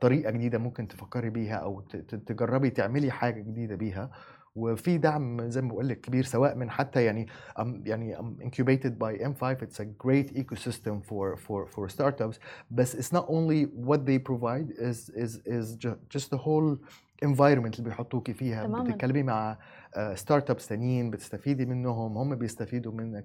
طريقة 0.00 0.30
جديدة 0.30 0.58
ممكن 0.58 0.88
تفكري 0.88 1.30
بيها 1.30 1.56
أو 1.56 1.80
تجربي 2.26 2.70
تعملي 2.70 3.10
حاجة 3.10 3.40
جديدة 3.40 3.74
بيها. 3.74 4.10
وفي 4.58 4.98
دعم 4.98 5.48
زي 5.50 5.62
ما 5.62 5.68
بقول 5.68 5.88
لك 5.88 6.00
كبير 6.00 6.24
سواء 6.24 6.54
من 6.56 6.70
حتى 6.70 7.04
يعني 7.04 7.26
um, 7.58 7.66
يعني 7.84 8.16
I'm 8.16 8.42
incubated 8.44 8.92
by 8.98 9.18
in5 9.22 9.62
it's 9.62 9.80
a 9.80 9.84
great 9.84 10.34
ecosystem 10.36 11.02
for 11.08 11.36
for 11.36 11.66
for 11.74 11.88
startups. 11.88 12.38
But 12.70 12.94
it's 12.94 13.12
not 13.12 13.26
only 13.28 13.60
what 13.88 14.00
they 14.06 14.18
provide 14.30 14.68
is 14.78 15.10
is 15.24 15.32
is 15.46 15.76
ju- 15.76 15.98
just 16.16 16.30
the 16.30 16.38
whole 16.38 16.76
ال 17.22 17.27
environment 17.27 17.78
اللي 17.78 17.88
بيحطوكي 17.90 18.32
فيها. 18.34 18.64
تماماً. 18.66 18.84
بتتكلمي 18.84 19.22
مع 19.22 19.58
startups 20.14 20.68
تانيين 20.68 21.10
بتستفيدي 21.10 21.66
منهم 21.66 22.18
هم 22.18 22.34
بيستفيدوا 22.34 22.92
منك. 22.92 23.24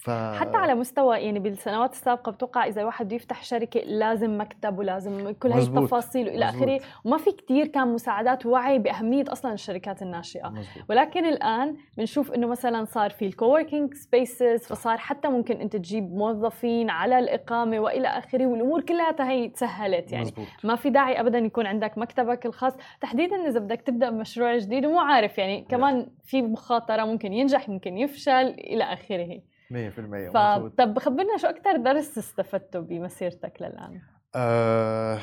ف 0.00 0.10
حتى 0.10 0.56
على 0.56 0.74
مستوى 0.74 1.18
يعني 1.18 1.38
بالسنوات 1.38 1.92
السابقة 1.92 2.32
بتوقع 2.32 2.66
إذا 2.66 2.84
واحد 2.84 3.06
بده 3.06 3.16
يفتح 3.16 3.44
شركة 3.44 3.80
لازم 3.80 4.40
مكتب 4.40 4.78
ولازم 4.78 5.30
كل 5.30 5.52
هاي. 5.52 5.62
التفاصيل 5.62 6.28
وإلى. 6.28 6.48
آخره 6.48 6.80
وما 7.04 7.16
في 7.16 7.32
كتير 7.32 7.66
كان 7.66 7.88
مساعدات 7.88 8.46
ووعي 8.46 8.78
بأهمية 8.78 9.24
أصلا 9.28 9.52
الشركات 9.52 10.02
الناشئة 10.02 10.48
مزبوط. 10.48 10.84
ولكن 10.88 11.26
الآن 11.26 11.76
بنشوف 11.96 12.32
إنه 12.32 12.46
مثلا 12.46 12.84
صار 12.84 13.10
في 13.10 13.26
ال 13.26 13.33
coworking 13.33 13.94
spaces 13.94 14.66
فصار 14.66 14.98
حتى 14.98 15.28
ممكن 15.28 15.60
أنت 15.60 15.76
تجيب 15.76 16.14
موظفين 16.14 16.90
على 16.90 17.18
الإقامة 17.18 17.80
وإلى 17.80 18.08
آخره 18.08 18.46
والأمور 18.46 18.80
كلها 18.80 19.30
هي 19.30 19.48
تسهلت 19.48 20.12
يعني 20.12 20.24
مزبوط. 20.24 20.46
ما 20.64 20.76
في 20.76 20.90
داعي 20.90 21.20
ابدا 21.20 21.38
يكون 21.38 21.66
عندك 21.66 21.98
مكتبك 21.98 22.46
الخاص 22.46 22.72
تحديدا 23.00 23.48
إذا 23.48 23.60
بدك 23.60 23.80
تبدأ 23.80 24.10
بمشروع 24.10 24.56
جديد 24.56 24.86
ومو 24.86 24.98
عارف 24.98 25.38
يعني 25.38 25.66
كمان 25.68 26.06
في 26.24 26.42
مخاطرة 26.42 27.04
ممكن 27.04 27.32
ينجح 27.32 27.68
ممكن 27.68 27.98
يفشل 27.98 28.46
إلى 28.46 28.84
آخره 28.84 29.40
100% 29.70 29.98
مزبوط 29.98 30.72
فطب 30.72 30.98
خبرنا 30.98 31.36
شو 31.36 31.46
أكثر 31.46 31.76
درس 31.76 32.18
استفدته 32.18 32.80
بمسيرتك 32.80 33.62
للآن؟ 33.62 34.00
آه 34.34 35.18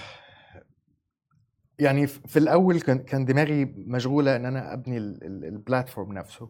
يعني 1.80 2.08
في 2.08 2.40
الأول 2.40 2.82
كان 2.82 2.98
كان 3.00 3.26
دماغي 3.26 3.66
مشغولة 3.66 4.36
إن 4.36 4.46
أنا 4.46 4.74
أبني 4.74 4.98
ال- 4.98 5.24
ال- 5.24 5.46
البلاتفورم 5.46 6.14
نفسه. 6.14 6.50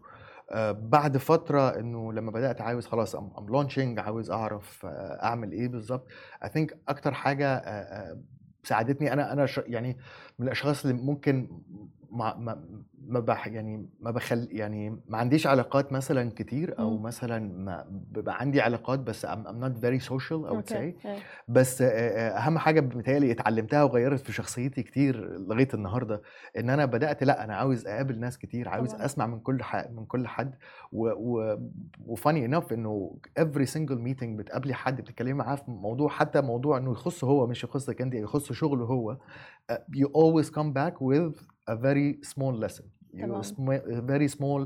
آه 0.51 0.71
بعد 0.71 1.17
فترة 1.17 1.79
إنه 1.79 2.13
لما 2.13 2.31
بدأت 2.31 2.61
عاوز 2.61 2.87
خلاص 2.87 3.15
I'm 3.15 3.31
launching 3.49 3.99
عاوز 3.99 4.31
أعرف 4.31 4.85
آه 4.85 5.19
أعمل 5.23 5.51
إيه 5.51 5.67
بالظبط 5.67 6.07
I 6.43 6.49
think 6.49 6.77
أكتر 6.87 7.13
حاجة 7.13 7.47
آه 7.55 8.21
ساعدتني 8.63 9.13
أنا 9.13 9.33
أنا 9.33 9.47
يعني 9.57 9.97
من 10.39 10.45
الأشخاص 10.45 10.85
اللي 10.85 11.01
ممكن 11.01 11.61
ما 12.11 12.35
ما 12.35 12.63
ما 13.07 13.19
بح 13.19 13.47
يعني 13.47 13.89
ما 13.99 14.11
بخل 14.11 14.47
يعني 14.51 14.89
ما 15.07 15.17
عنديش 15.17 15.47
علاقات 15.47 15.93
مثلا 15.93 16.31
كتير 16.35 16.79
أو 16.79 16.97
مم. 16.97 17.03
مثلا 17.03 17.39
ما 17.63 17.85
بيبقى 18.11 18.39
عندي 18.39 18.61
علاقات 18.61 18.99
بس 18.99 19.25
very 19.25 20.01
social 20.03 20.49
I 20.49 20.53
would 20.55 20.69
say 20.71 20.75
إيه. 20.75 20.95
بس 21.47 21.81
أهم 21.81 22.57
حاجة 22.57 22.81
متهيألي 22.81 23.31
اتعلمتها 23.31 23.83
وغيرت 23.83 24.19
في 24.19 24.31
شخصيتي 24.33 24.83
كتير 24.83 25.37
لغاية 25.39 25.67
النهارده 25.73 26.21
إن 26.57 26.69
أنا 26.69 26.85
بدأت 26.85 27.23
لأ 27.23 27.43
أنا 27.43 27.55
عاوز 27.55 27.87
أقابل 27.87 28.19
ناس 28.19 28.37
كتير 28.37 28.69
عاوز 28.69 28.91
طبعاً. 28.91 29.05
أسمع 29.05 29.27
من 29.27 29.39
كل 29.39 29.61
من 29.91 30.05
كل 30.05 30.27
حد 30.27 30.55
وفاني 32.05 32.45
انف 32.45 32.73
إنه 32.73 33.15
every 33.39 33.65
single 33.67 33.97
meeting 34.07 34.23
بتقابلي 34.37 34.73
حد 34.73 35.01
بتتكلمي 35.01 35.33
معاه 35.33 35.55
في 35.55 35.71
موضوع 35.71 36.09
حتى 36.09 36.41
موضوع 36.41 36.77
إنه 36.77 36.91
يخصه 36.91 37.27
هو 37.27 37.47
مش 37.47 37.63
يخصك 37.63 38.01
أنت 38.01 38.13
يخص 38.13 38.51
شغله 38.51 38.85
هو 38.85 39.17
you 39.71 40.07
always 40.07 40.47
come 40.49 40.73
back 40.73 40.93
with 41.01 41.56
a 41.67 41.75
very 41.75 42.09
small 42.33 42.53
lesson 42.65 42.85
you 43.13 43.25
a 44.01 44.01
very 44.01 44.27
small 44.27 44.61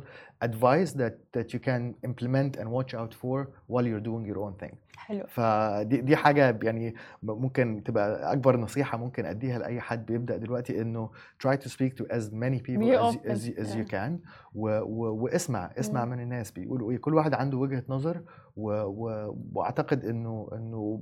advice 0.48 0.92
that 1.02 1.16
that 1.36 1.48
you 1.54 1.60
can 1.60 1.82
implement 2.10 2.52
and 2.60 2.68
watch 2.78 2.92
out 2.94 3.14
for 3.22 3.38
while 3.72 3.86
you're 3.90 4.06
doing 4.12 4.24
your 4.26 4.40
own 4.46 4.54
thing 4.64 4.76
حلو 4.98 5.26
فدي 5.28 6.02
دي 6.02 6.16
حاجة 6.16 6.60
يعني 6.64 6.96
ممكن 7.24 7.84
تبقى 7.86 8.34
اكبر 8.34 8.58
نصيحه 8.58 8.98
ممكن 8.98 9.26
اديها 9.26 9.60
لاي 9.60 9.82
حد 9.82 10.06
بيبدا 10.06 10.38
دلوقتي 10.38 10.82
انه 10.82 11.10
try 11.48 11.56
to 11.56 11.68
speak 11.70 11.94
to 12.02 12.06
as 12.12 12.24
many 12.32 12.60
people 12.60 12.92
as, 12.92 13.16
as, 13.16 13.50
as 13.64 13.76
you 13.76 13.86
can 13.92 14.12
و, 14.56 14.70
و, 14.80 15.16
واسمع 15.24 15.72
اسمع. 15.80 16.06
من 16.06 16.20
الناس 16.20 16.52
بيقولوا 16.52 16.92
إيه 16.92 16.98
كل 16.98 17.14
واحد 17.14 17.34
عنده 17.34 17.58
وجهه 17.58 17.84
نظر 17.90 18.22
و, 18.58 18.72
و, 18.82 19.36
واعتقد 19.54 20.06
انه 20.06 20.50
انه 20.54 21.02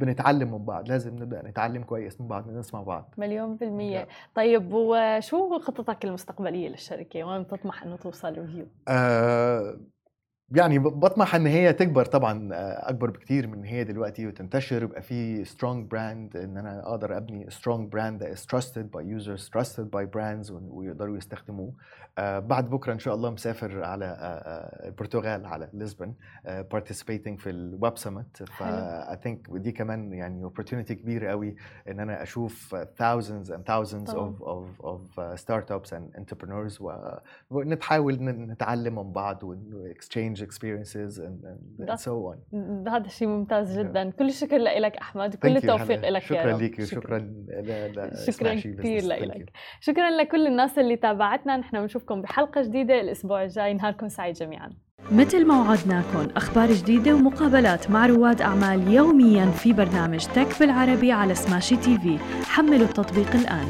بنتعلم 0.00 0.52
من 0.52 0.64
بعض 0.64 0.88
لازم 0.88 1.16
نبدأ 1.16 1.48
نتعلم 1.48 1.82
كويس 1.82 2.20
من 2.20 2.28
بعض 2.28 2.50
نسمع 2.50 2.82
بعض 2.82 3.14
مليون 3.18 3.56
بالمية 3.56 4.08
طيب 4.34 4.72
وشو 4.72 5.58
خططك 5.58 6.04
المستقبلية 6.04 6.68
للشركة؟ 6.68 7.24
وين 7.24 7.42
بتطمح 7.42 7.82
إنه 7.82 7.96
توصل 7.96 8.38
ريفيو؟ 8.38 8.66
آه 8.88 9.76
يعني 10.52 10.78
بطمح 10.78 11.34
إن 11.34 11.46
هي 11.46 11.72
تكبر 11.72 12.04
طبعا 12.04 12.54
آه، 12.54 12.90
أكبر 12.90 13.10
بكتير 13.10 13.46
من 13.46 13.64
هي 13.64 13.84
دلوقتي 13.84 14.26
وتنتشر 14.26 14.82
يبقى 14.82 15.02
في 15.02 15.44
strong 15.44 15.88
brand 15.92 16.36
إن 16.36 16.56
أنا 16.56 16.88
أقدر 16.88 17.16
أبني 17.16 17.46
that 17.50 18.36
is 18.36 18.40
trusted 18.46 18.84
by 18.90 19.00
users 19.02 19.48
trusted 19.48 19.84
by 19.90 20.04
brands 20.16 20.50
ون- 20.50 20.68
ويقدروا 20.70 21.16
يستخدموه. 21.16 21.72
آه 22.18 22.38
بعد 22.38 22.70
بكرة 22.70 22.92
إن 22.92 22.98
شاء 22.98 23.14
الله 23.14 23.30
مسافر 23.30 23.84
على 23.84 24.04
آه، 24.04 24.86
البرتغال 24.88 25.46
على 25.46 25.68
لشبن 25.74 26.14
participating 26.46 27.36
في 27.38 27.50
الويب 27.50 27.98
سمت 27.98 28.42
ف 28.42 28.62
حلو. 28.62 29.16
I 29.16 29.18
think 29.24 29.56
دي 29.58 29.72
كمان 29.72 30.12
يعني 30.12 30.48
opportunity 30.50 30.92
كبيره 30.92 31.28
قوي 31.30 31.56
إن 31.88 32.00
أنا 32.00 32.22
أشوف 32.22 32.74
thousands 32.74 33.48
and 33.50 33.60
thousands 33.70 34.10
of 34.14 34.42
of 34.42 34.84
of 34.86 35.38
startups 35.40 35.90
and 35.92 36.18
entrepreneurs 36.20 36.80
و 36.80 36.92
ونتحاول 37.50 38.14
نتعلم 38.22 38.94
من 38.94 39.12
بعض 39.12 39.44
و 39.44 39.54
exchange 40.40 40.50
experiences 40.50 41.18
and, 41.18 41.44
and, 41.50 41.90
and 41.90 42.00
so 42.00 42.10
on. 42.10 42.36
هذا 42.88 43.08
شيء 43.08 43.28
ممتاز 43.28 43.76
Yeah. 43.76 43.78
جدا 43.80 44.10
كل 44.10 44.28
الشكر 44.28 44.56
لك 44.58 44.96
أحمد 44.96 45.34
وكل 45.34 45.48
Thank 45.48 45.62
you, 45.62 45.70
التوفيق. 45.70 46.08
لك 46.08 46.22
شكرا 46.22 46.56
ليكي 46.58 46.82
وشكرا 46.82 47.18
شكراً 48.26 48.54
لإلك. 49.00 49.50
you. 49.50 49.52
شكرا 49.80 50.10
لكل 50.10 50.46
الناس 50.46 50.78
اللي 50.78 50.96
تابعتنا 50.96 51.56
نحن 51.56 51.80
بنشوفكم 51.80 52.22
بحلقة 52.22 52.62
جديدة 52.62 53.00
الأسبوع 53.00 53.42
الجاي 53.42 53.74
نهاركم 53.74 54.08
سعيد 54.08 54.34
جميعا 54.34 54.70
مثل 55.12 55.46
ما 55.46 55.60
وعدناكم 55.60 56.28
أخبار 56.36 56.72
جديدة 56.72 57.14
ومقابلات 57.14 57.90
مع 57.90 58.06
رواد 58.06 58.40
أعمال 58.42 58.88
يوميا 58.92 59.46
في 59.46 59.72
برنامج 59.72 60.26
تك 60.26 60.60
بالعربي 60.60 61.12
على 61.12 61.34
سماشي 61.34 61.76
تي 61.76 61.98
في 61.98 62.18
حملوا 62.44 62.86
التطبيق 62.86 63.34
الآن 63.34 63.66